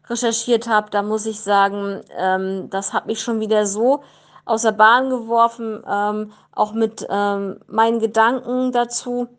recherchiert 0.10 0.68
habe, 0.68 0.90
da 0.90 1.02
muss 1.02 1.26
ich 1.26 1.40
sagen, 1.40 2.02
ähm, 2.18 2.70
das 2.70 2.94
hat 2.94 3.06
mich 3.06 3.22
schon 3.22 3.40
wieder 3.40 3.66
so 3.66 4.04
aus 4.46 4.64
der 4.64 4.74
Bahn 4.74 5.10
geworfen, 5.10 5.82
ähm, 5.88 6.34
auch 6.52 6.74
mit 6.74 7.06
ähm, 7.10 7.60
meinen 7.68 8.00
Gedanken 8.00 8.72
dazu, 8.72 9.30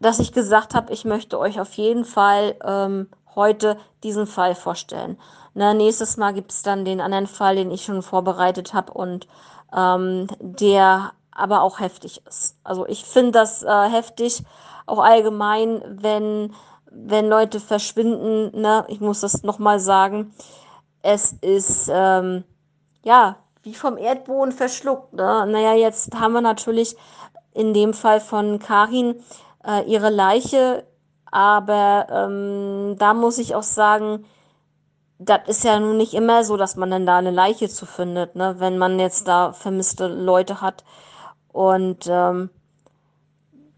dass 0.00 0.18
ich 0.18 0.32
gesagt 0.32 0.74
habe, 0.74 0.92
ich 0.92 1.04
möchte 1.04 1.38
euch 1.38 1.60
auf 1.60 1.74
jeden 1.74 2.04
Fall 2.04 2.56
ähm, 2.64 3.08
heute 3.34 3.78
diesen 4.02 4.26
Fall 4.26 4.54
vorstellen. 4.54 5.18
Na, 5.54 5.74
nächstes 5.74 6.16
Mal 6.16 6.34
gibt 6.34 6.52
es 6.52 6.62
dann 6.62 6.84
den 6.84 7.00
anderen 7.00 7.26
Fall, 7.26 7.56
den 7.56 7.70
ich 7.70 7.84
schon 7.84 8.02
vorbereitet 8.02 8.74
habe 8.74 8.92
und 8.92 9.26
ähm, 9.76 10.28
der 10.40 11.12
aber 11.30 11.62
auch 11.62 11.80
heftig 11.80 12.22
ist. 12.26 12.56
Also 12.64 12.86
ich 12.86 13.04
finde 13.04 13.32
das 13.32 13.62
äh, 13.62 13.88
heftig, 13.88 14.42
auch 14.86 14.98
allgemein, 14.98 15.82
wenn, 15.86 16.54
wenn 16.90 17.28
Leute 17.28 17.60
verschwinden. 17.60 18.60
Ne? 18.60 18.84
Ich 18.88 19.00
muss 19.00 19.20
das 19.20 19.42
nochmal 19.42 19.78
sagen. 19.78 20.34
Es 21.02 21.32
ist, 21.40 21.88
ähm, 21.92 22.44
ja, 23.04 23.36
wie 23.62 23.74
vom 23.74 23.96
Erdboden 23.96 24.52
verschluckt. 24.52 25.12
Ne? 25.12 25.46
Naja, 25.46 25.74
jetzt 25.74 26.14
haben 26.14 26.32
wir 26.32 26.40
natürlich 26.40 26.96
in 27.52 27.74
dem 27.74 27.94
Fall 27.94 28.20
von 28.20 28.58
Karin 28.58 29.16
äh, 29.64 29.82
ihre 29.84 30.10
Leiche, 30.10 30.84
aber 31.30 32.06
ähm, 32.10 32.96
da 32.98 33.14
muss 33.14 33.38
ich 33.38 33.54
auch 33.54 33.62
sagen, 33.62 34.24
das 35.18 35.40
ist 35.46 35.64
ja 35.64 35.78
nun 35.80 35.96
nicht 35.96 36.14
immer 36.14 36.44
so, 36.44 36.56
dass 36.56 36.76
man 36.76 36.90
dann 36.90 37.06
da 37.06 37.18
eine 37.18 37.32
Leiche 37.32 37.68
zu 37.68 37.86
findet, 37.86 38.36
ne? 38.36 38.56
wenn 38.58 38.78
man 38.78 38.98
jetzt 38.98 39.26
da 39.26 39.52
vermisste 39.52 40.06
Leute 40.06 40.60
hat. 40.60 40.84
Und 41.52 42.06
ähm, 42.08 42.50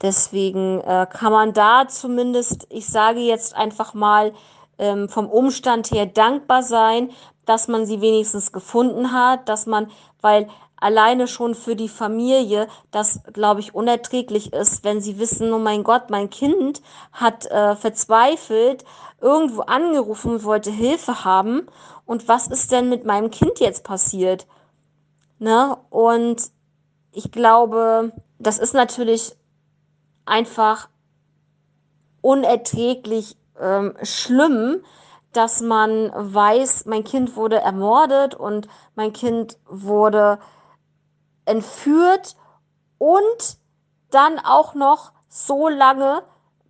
deswegen 0.02 0.80
äh, 0.80 1.06
kann 1.10 1.32
man 1.32 1.52
da 1.54 1.88
zumindest, 1.88 2.66
ich 2.68 2.86
sage 2.86 3.20
jetzt 3.20 3.56
einfach 3.56 3.94
mal, 3.94 4.32
ähm, 4.78 5.08
vom 5.08 5.28
Umstand 5.28 5.90
her 5.90 6.06
dankbar 6.06 6.62
sein, 6.62 7.10
dass 7.46 7.68
man 7.68 7.86
sie 7.86 8.00
wenigstens 8.00 8.52
gefunden 8.52 9.12
hat, 9.12 9.48
dass 9.48 9.66
man, 9.66 9.90
weil 10.20 10.48
alleine 10.80 11.28
schon 11.28 11.54
für 11.54 11.76
die 11.76 11.88
Familie 11.88 12.68
das, 12.90 13.20
glaube 13.32 13.60
ich, 13.60 13.74
unerträglich 13.74 14.52
ist, 14.52 14.82
wenn 14.82 15.00
sie 15.00 15.18
wissen, 15.18 15.52
oh 15.52 15.58
mein 15.58 15.84
Gott, 15.84 16.10
mein 16.10 16.30
Kind 16.30 16.82
hat 17.12 17.46
äh, 17.46 17.76
verzweifelt, 17.76 18.84
irgendwo 19.20 19.62
angerufen, 19.62 20.42
wollte 20.42 20.70
Hilfe 20.70 21.24
haben 21.24 21.66
und 22.06 22.26
was 22.26 22.48
ist 22.48 22.72
denn 22.72 22.88
mit 22.88 23.04
meinem 23.04 23.30
Kind 23.30 23.60
jetzt 23.60 23.84
passiert? 23.84 24.46
Ne? 25.38 25.76
Und 25.90 26.50
ich 27.12 27.30
glaube, 27.30 28.12
das 28.38 28.58
ist 28.58 28.74
natürlich 28.74 29.36
einfach 30.24 30.88
unerträglich 32.22 33.36
ähm, 33.58 33.94
schlimm, 34.02 34.82
dass 35.32 35.60
man 35.60 36.10
weiß, 36.14 36.86
mein 36.86 37.04
Kind 37.04 37.36
wurde 37.36 37.56
ermordet 37.56 38.34
und 38.34 38.68
mein 38.96 39.12
Kind 39.12 39.58
wurde 39.68 40.38
entführt 41.50 42.36
und 42.98 43.58
dann 44.10 44.38
auch 44.38 44.74
noch 44.74 45.12
so 45.28 45.68
lange 45.68 46.22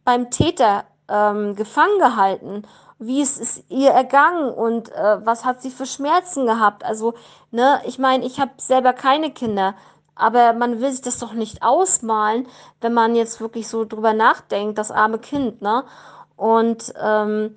beim 0.05 0.31
Täter 0.31 0.85
ähm, 1.09 1.55
gefangen 1.55 1.99
gehalten? 1.99 2.63
Wie 2.99 3.23
ist 3.23 3.41
es 3.41 3.65
ihr 3.69 3.91
ergangen 3.91 4.51
und 4.51 4.93
äh, 4.93 5.25
was 5.25 5.45
hat 5.45 5.63
sie 5.63 5.71
für 5.71 5.87
Schmerzen 5.87 6.47
gehabt? 6.47 6.85
Also, 6.85 7.15
ne, 7.51 7.81
ich 7.87 7.99
meine, 7.99 8.25
ich 8.27 8.41
habe 8.41 8.53
selber 8.59 8.93
keine 8.93 9.31
Kinder, 9.31 9.75
aber 10.15 10.53
man 10.53 10.81
will 10.81 10.91
sich 10.91 11.01
das 11.01 11.19
doch 11.19 11.33
nicht 11.33 11.63
ausmalen, 11.63 12.47
wenn 12.81 12.93
man 12.93 13.15
jetzt 13.15 13.41
wirklich 13.41 13.69
so 13.69 13.85
drüber 13.87 14.13
nachdenkt, 14.13 14.77
das 14.77 14.91
arme 14.91 15.19
Kind, 15.19 15.63
ne? 15.63 15.85
Und 16.37 16.93
ähm, 17.01 17.57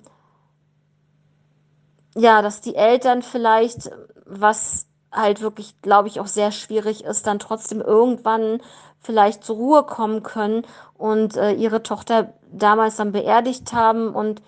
ja, 2.16 2.42
dass 2.42 2.60
die 2.60 2.74
Eltern 2.74 3.22
vielleicht, 3.22 3.90
was 4.24 4.86
halt 5.14 5.40
wirklich, 5.40 5.80
glaube 5.82 6.08
ich, 6.08 6.20
auch 6.20 6.26
sehr 6.26 6.52
schwierig 6.52 7.04
ist, 7.04 7.26
dann 7.26 7.38
trotzdem 7.38 7.80
irgendwann 7.80 8.60
vielleicht 9.00 9.44
zur 9.44 9.56
Ruhe 9.56 9.82
kommen 9.84 10.22
können 10.22 10.66
und 10.94 11.36
äh, 11.36 11.52
ihre 11.52 11.82
Tochter 11.82 12.34
damals 12.50 12.96
dann 12.96 13.12
beerdigt 13.12 13.72
haben 13.72 14.14
und 14.14 14.42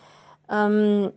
ähm, 0.48 1.12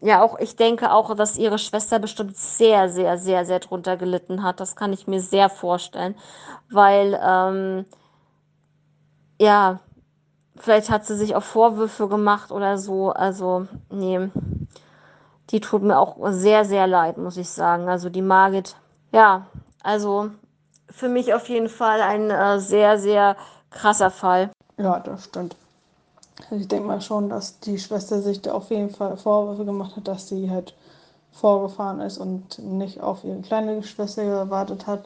ja, 0.00 0.22
auch 0.22 0.38
ich 0.38 0.56
denke 0.56 0.92
auch, 0.92 1.14
dass 1.14 1.38
ihre 1.38 1.58
Schwester 1.58 1.98
bestimmt 1.98 2.36
sehr, 2.36 2.90
sehr, 2.90 3.16
sehr, 3.16 3.46
sehr 3.46 3.60
drunter 3.60 3.96
gelitten 3.96 4.42
hat. 4.42 4.60
Das 4.60 4.76
kann 4.76 4.92
ich 4.92 5.06
mir 5.06 5.20
sehr 5.20 5.48
vorstellen, 5.48 6.14
weil 6.70 7.18
ähm, 7.22 7.86
ja, 9.40 9.80
vielleicht 10.56 10.90
hat 10.90 11.06
sie 11.06 11.16
sich 11.16 11.34
auch 11.34 11.42
Vorwürfe 11.42 12.08
gemacht 12.08 12.50
oder 12.52 12.78
so. 12.78 13.10
Also, 13.10 13.66
nee, 13.90 14.28
die 15.50 15.60
tut 15.60 15.82
mir 15.82 15.98
auch 15.98 16.16
sehr, 16.30 16.64
sehr 16.64 16.86
leid, 16.86 17.18
muss 17.18 17.36
ich 17.36 17.48
sagen. 17.48 17.88
Also 17.88 18.08
die 18.08 18.22
Margit, 18.22 18.76
ja, 19.12 19.46
also 19.82 20.30
für 20.90 21.08
mich 21.08 21.34
auf 21.34 21.48
jeden 21.48 21.68
Fall 21.68 22.00
ein 22.00 22.30
äh, 22.30 22.58
sehr, 22.60 22.98
sehr 22.98 23.36
krasser 23.70 24.10
Fall. 24.10 24.50
Ja, 24.76 25.00
das 25.00 25.24
stimmt. 25.24 25.56
Also 26.50 26.56
ich 26.56 26.68
denke 26.68 26.86
mal 26.86 27.00
schon, 27.00 27.28
dass 27.28 27.60
die 27.60 27.78
Schwester 27.78 28.20
sich 28.20 28.42
da 28.42 28.52
auf 28.52 28.70
jeden 28.70 28.90
Fall 28.90 29.16
Vorwürfe 29.16 29.64
gemacht 29.64 29.96
hat, 29.96 30.08
dass 30.08 30.28
sie 30.28 30.50
halt 30.50 30.74
vorgefahren 31.32 32.00
ist 32.00 32.18
und 32.18 32.58
nicht 32.58 33.00
auf 33.00 33.24
ihre 33.24 33.40
kleine 33.40 33.82
Schwester 33.82 34.24
gewartet 34.24 34.86
hat. 34.86 35.04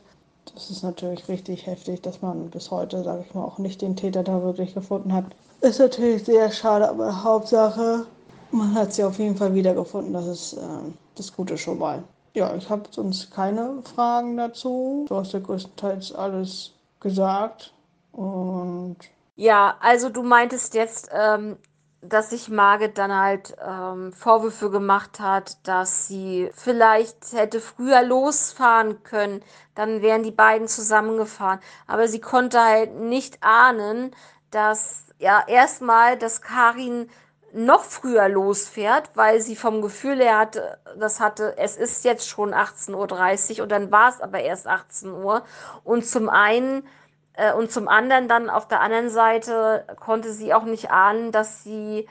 Das 0.54 0.70
ist 0.70 0.82
natürlich 0.82 1.28
richtig 1.28 1.66
heftig, 1.66 2.02
dass 2.02 2.22
man 2.22 2.50
bis 2.50 2.70
heute, 2.70 3.02
sage 3.02 3.24
ich 3.26 3.34
mal, 3.34 3.44
auch 3.44 3.58
nicht 3.58 3.82
den 3.82 3.96
Täter 3.96 4.22
da 4.22 4.42
wirklich 4.42 4.74
gefunden 4.74 5.12
hat. 5.12 5.24
Ist 5.60 5.80
natürlich 5.80 6.24
sehr 6.24 6.50
schade, 6.52 6.88
aber 6.88 7.22
Hauptsache, 7.22 8.06
man 8.50 8.74
hat 8.74 8.92
sie 8.92 9.04
auf 9.04 9.18
jeden 9.18 9.36
Fall 9.36 9.54
wiedergefunden. 9.54 10.12
Das 10.12 10.26
ist 10.26 10.52
äh, 10.54 10.92
das 11.14 11.34
Gute 11.34 11.58
schon 11.58 11.78
mal. 11.78 12.02
Ja, 12.34 12.54
ich 12.54 12.68
habe 12.70 12.84
sonst 12.90 13.30
keine 13.30 13.82
Fragen 13.82 14.36
dazu. 14.36 15.06
Du 15.08 15.16
hast 15.16 15.32
ja 15.32 15.40
größtenteils 15.40 16.14
alles 16.14 16.72
gesagt. 17.00 17.72
Und 18.12 18.96
ja, 19.36 19.76
also 19.80 20.08
du 20.08 20.22
meintest 20.22 20.74
jetzt, 20.74 21.10
ähm, 21.12 21.56
dass 22.00 22.30
sich 22.30 22.48
Margit 22.48 22.98
dann 22.98 23.12
halt 23.12 23.56
ähm, 23.64 24.12
Vorwürfe 24.12 24.70
gemacht 24.70 25.20
hat, 25.20 25.58
dass 25.66 26.06
sie 26.06 26.50
vielleicht 26.54 27.32
hätte 27.32 27.60
früher 27.60 28.02
losfahren 28.02 29.02
können, 29.02 29.42
dann 29.74 30.02
wären 30.02 30.22
die 30.22 30.30
beiden 30.30 30.68
zusammengefahren. 30.68 31.60
Aber 31.86 32.08
sie 32.08 32.20
konnte 32.20 32.60
halt 32.60 32.94
nicht 32.94 33.38
ahnen, 33.42 34.12
dass 34.50 35.04
ja 35.18 35.42
erstmal, 35.46 36.16
dass 36.16 36.40
Karin 36.40 37.08
noch 37.52 37.84
früher 37.84 38.28
losfährt, 38.28 39.10
weil 39.14 39.40
sie 39.40 39.56
vom 39.56 39.80
Gefühl 39.80 40.18
her 40.18 40.38
hatte, 40.38 40.78
das 40.98 41.20
hatte, 41.20 41.56
es 41.56 41.76
ist 41.76 42.04
jetzt 42.04 42.28
schon 42.28 42.52
18.30 42.52 43.56
Uhr 43.56 43.62
und 43.62 43.72
dann 43.72 43.90
war 43.90 44.10
es 44.10 44.20
aber 44.20 44.40
erst 44.40 44.66
18 44.66 45.12
Uhr. 45.12 45.42
Und 45.84 46.06
zum 46.06 46.28
einen 46.28 46.86
äh, 47.34 47.52
und 47.52 47.72
zum 47.72 47.88
anderen 47.88 48.28
dann 48.28 48.50
auf 48.50 48.68
der 48.68 48.80
anderen 48.80 49.08
Seite 49.08 49.84
konnte 49.98 50.32
sie 50.32 50.52
auch 50.52 50.64
nicht 50.64 50.90
ahnen, 50.90 51.32
dass 51.32 51.62
sie 51.64 52.06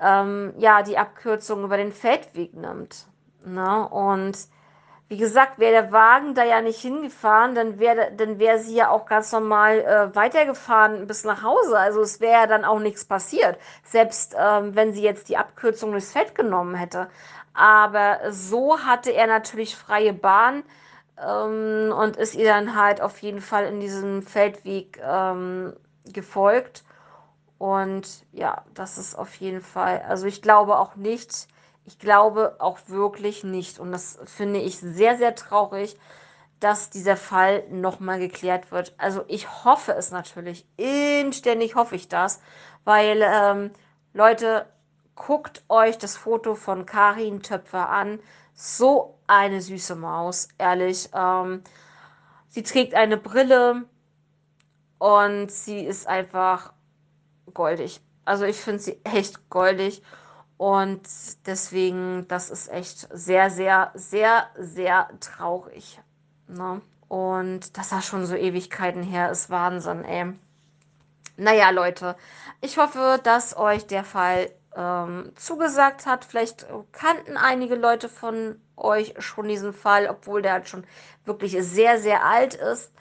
ähm, 0.00 0.54
ja 0.56 0.82
die 0.82 0.96
Abkürzung 0.96 1.64
über 1.64 1.76
den 1.76 1.92
Feldweg 1.92 2.54
nimmt. 2.54 3.06
Ne? 3.44 3.88
Und 3.88 4.38
wie 5.10 5.16
gesagt, 5.16 5.58
wäre 5.58 5.72
der 5.72 5.92
Wagen 5.92 6.34
da 6.34 6.44
ja 6.44 6.60
nicht 6.60 6.80
hingefahren, 6.80 7.56
dann 7.56 7.80
wäre 7.80 8.12
dann 8.16 8.38
wäre 8.38 8.60
sie 8.60 8.76
ja 8.76 8.90
auch 8.90 9.06
ganz 9.06 9.32
normal 9.32 9.80
äh, 9.80 10.14
weitergefahren 10.14 11.08
bis 11.08 11.24
nach 11.24 11.42
Hause. 11.42 11.76
Also 11.76 12.00
es 12.00 12.20
wäre 12.20 12.42
ja 12.42 12.46
dann 12.46 12.64
auch 12.64 12.78
nichts 12.78 13.04
passiert, 13.04 13.58
selbst 13.82 14.36
ähm, 14.38 14.76
wenn 14.76 14.92
sie 14.92 15.02
jetzt 15.02 15.28
die 15.28 15.36
Abkürzung 15.36 15.90
durchs 15.90 16.12
Feld 16.12 16.36
genommen 16.36 16.76
hätte. 16.76 17.08
Aber 17.54 18.20
so 18.30 18.78
hatte 18.78 19.10
er 19.10 19.26
natürlich 19.26 19.74
freie 19.74 20.12
Bahn 20.12 20.62
ähm, 21.18 21.92
und 21.92 22.16
ist 22.16 22.36
ihr 22.36 22.46
dann 22.46 22.76
halt 22.76 23.00
auf 23.00 23.18
jeden 23.18 23.40
Fall 23.40 23.64
in 23.66 23.80
diesem 23.80 24.22
Feldweg 24.22 25.00
ähm, 25.04 25.72
gefolgt. 26.04 26.84
Und 27.58 28.06
ja, 28.30 28.62
das 28.74 28.96
ist 28.96 29.16
auf 29.16 29.34
jeden 29.34 29.60
Fall, 29.60 30.04
also 30.08 30.26
ich 30.26 30.40
glaube 30.40 30.78
auch 30.78 30.94
nicht, 30.94 31.48
ich 31.90 31.98
glaube 31.98 32.54
auch 32.60 32.78
wirklich 32.86 33.42
nicht, 33.42 33.80
und 33.80 33.90
das 33.90 34.20
finde 34.24 34.60
ich 34.60 34.78
sehr, 34.78 35.16
sehr 35.18 35.34
traurig, 35.34 35.98
dass 36.60 36.90
dieser 36.90 37.16
Fall 37.16 37.64
nochmal 37.68 38.20
geklärt 38.20 38.70
wird. 38.70 38.94
Also 38.96 39.24
ich 39.26 39.64
hoffe 39.64 39.92
es 39.92 40.12
natürlich, 40.12 40.64
inständig 40.76 41.74
hoffe 41.74 41.96
ich 41.96 42.08
das, 42.08 42.40
weil 42.84 43.22
ähm, 43.24 43.72
Leute, 44.12 44.66
guckt 45.16 45.64
euch 45.68 45.98
das 45.98 46.16
Foto 46.16 46.54
von 46.54 46.86
Karin 46.86 47.42
Töpfer 47.42 47.88
an. 47.88 48.20
So 48.54 49.18
eine 49.26 49.60
süße 49.60 49.96
Maus, 49.96 50.48
ehrlich. 50.58 51.10
Ähm, 51.12 51.64
sie 52.48 52.62
trägt 52.62 52.94
eine 52.94 53.16
Brille 53.16 53.84
und 54.98 55.50
sie 55.50 55.80
ist 55.80 56.06
einfach 56.06 56.72
goldig. 57.52 58.00
Also 58.24 58.44
ich 58.44 58.60
finde 58.60 58.80
sie 58.80 59.00
echt 59.02 59.50
goldig. 59.50 60.02
Und 60.60 61.00
deswegen, 61.46 62.28
das 62.28 62.50
ist 62.50 62.68
echt 62.68 63.08
sehr, 63.10 63.48
sehr, 63.48 63.92
sehr, 63.94 64.46
sehr 64.58 65.08
traurig. 65.18 65.98
Ne? 66.48 66.82
Und 67.08 67.78
das 67.78 67.92
war 67.92 68.02
schon 68.02 68.26
so 68.26 68.34
Ewigkeiten 68.34 69.02
her, 69.02 69.30
ist 69.30 69.48
Wahnsinn, 69.48 70.04
ey. 70.04 70.34
Naja, 71.38 71.70
Leute, 71.70 72.14
ich 72.60 72.76
hoffe, 72.76 73.18
dass 73.22 73.56
euch 73.56 73.86
der 73.86 74.04
Fall 74.04 74.50
ähm, 74.76 75.32
zugesagt 75.34 76.04
hat. 76.04 76.26
Vielleicht 76.26 76.66
kannten 76.92 77.38
einige 77.38 77.74
Leute 77.74 78.10
von 78.10 78.60
euch 78.76 79.14
schon 79.18 79.48
diesen 79.48 79.72
Fall, 79.72 80.08
obwohl 80.10 80.42
der 80.42 80.52
halt 80.52 80.68
schon 80.68 80.84
wirklich 81.24 81.56
sehr, 81.58 81.98
sehr 81.98 82.22
alt 82.26 82.52
ist. 82.52 82.92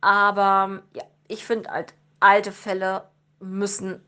Aber 0.00 0.84
ja, 0.94 1.02
ich 1.26 1.44
finde 1.44 1.70
halt, 1.72 1.92
alte 2.20 2.52
Fälle 2.52 3.08
müssen 3.40 4.00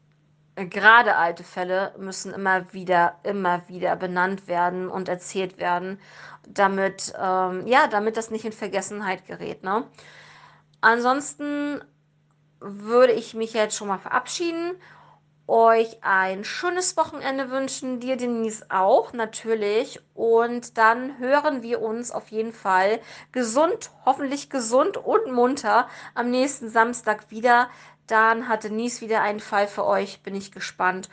gerade 0.57 1.17
alte 1.17 1.45
Fälle 1.45 1.95
müssen 1.99 2.35
immer 2.35 2.73
wieder, 2.73 3.17
immer 3.23 3.67
wieder 3.69 3.97
benannt 3.97 4.49
werden 4.49 4.89
und 4.89 5.09
erzählt 5.09 5.59
werden, 5.59 5.99
damit, 6.47 7.13
ähm, 7.19 7.67
ja, 7.67 7.87
damit 7.87 8.17
das 8.17 8.31
nicht 8.31 8.45
in 8.45 8.53
Vergessenheit 8.53 9.27
gerät. 9.27 9.63
Ne? 9.63 9.85
Ansonsten 10.81 11.81
würde 12.61 13.13
ich 13.13 13.35
mich 13.35 13.55
jetzt 13.55 13.77
schon 13.77 13.89
mal 13.89 13.99
verabschieden, 13.99 14.73
euch 15.49 15.99
ein 16.03 16.45
schönes 16.45 16.97
Wochenende 16.97 17.51
wünschen, 17.51 18.01
dir 18.01 18.17
Denise 18.17 18.65
auch 18.69 19.13
natürlich 19.13 20.01
und 20.15 20.79
dann 20.79 21.19
hören 21.19 21.63
wir 21.63 21.83
uns 21.83 22.11
auf 22.13 22.29
jeden 22.29 22.53
Fall 22.53 23.01
gesund, 23.33 23.91
hoffentlich 24.07 24.51
gesund 24.51 24.97
und 24.97 25.33
munter 25.33 25.89
am 26.15 26.31
nächsten 26.31 26.71
Samstag 26.71 27.31
wieder. 27.31 27.69
Dann 28.07 28.49
hat 28.49 28.65
Denise 28.65 29.01
wieder 29.01 29.23
einen 29.23 29.41
Fall 29.41 29.69
für 29.69 29.87
euch, 29.87 30.23
bin 30.23 30.35
ich 30.35 30.53
gespannt. 30.53 31.09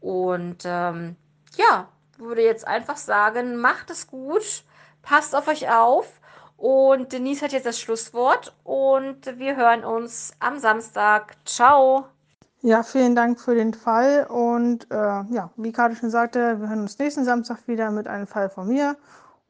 Und 0.00 0.62
ähm, 0.64 1.16
ja, 1.56 1.88
würde 2.18 2.42
jetzt 2.42 2.66
einfach 2.66 2.96
sagen, 2.96 3.56
macht 3.56 3.90
es 3.90 4.06
gut, 4.06 4.64
passt 5.02 5.34
auf 5.34 5.48
euch 5.48 5.70
auf. 5.70 6.20
Und 6.56 7.12
Denise 7.12 7.42
hat 7.42 7.52
jetzt 7.52 7.66
das 7.66 7.80
Schlusswort 7.80 8.54
und 8.64 9.38
wir 9.38 9.56
hören 9.56 9.82
uns 9.82 10.32
am 10.40 10.58
Samstag. 10.58 11.34
Ciao. 11.46 12.04
Ja, 12.60 12.82
vielen 12.82 13.14
Dank 13.14 13.40
für 13.40 13.54
den 13.54 13.72
Fall. 13.72 14.26
Und 14.28 14.90
äh, 14.90 14.94
ja, 14.94 15.50
wie 15.56 15.72
Karte 15.72 15.96
schon 15.96 16.10
sagte, 16.10 16.60
wir 16.60 16.68
hören 16.68 16.82
uns 16.82 16.98
nächsten 16.98 17.24
Samstag 17.24 17.66
wieder 17.66 17.90
mit 17.90 18.06
einem 18.06 18.26
Fall 18.26 18.50
von 18.50 18.68
mir. 18.68 18.96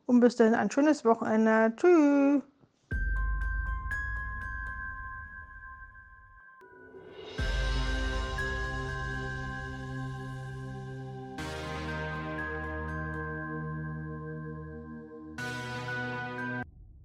Und 0.06 0.20
bis 0.20 0.36
dahin 0.36 0.54
ein 0.54 0.70
schönes 0.70 1.04
Wochenende. 1.04 1.72
Tschüss. 1.76 2.42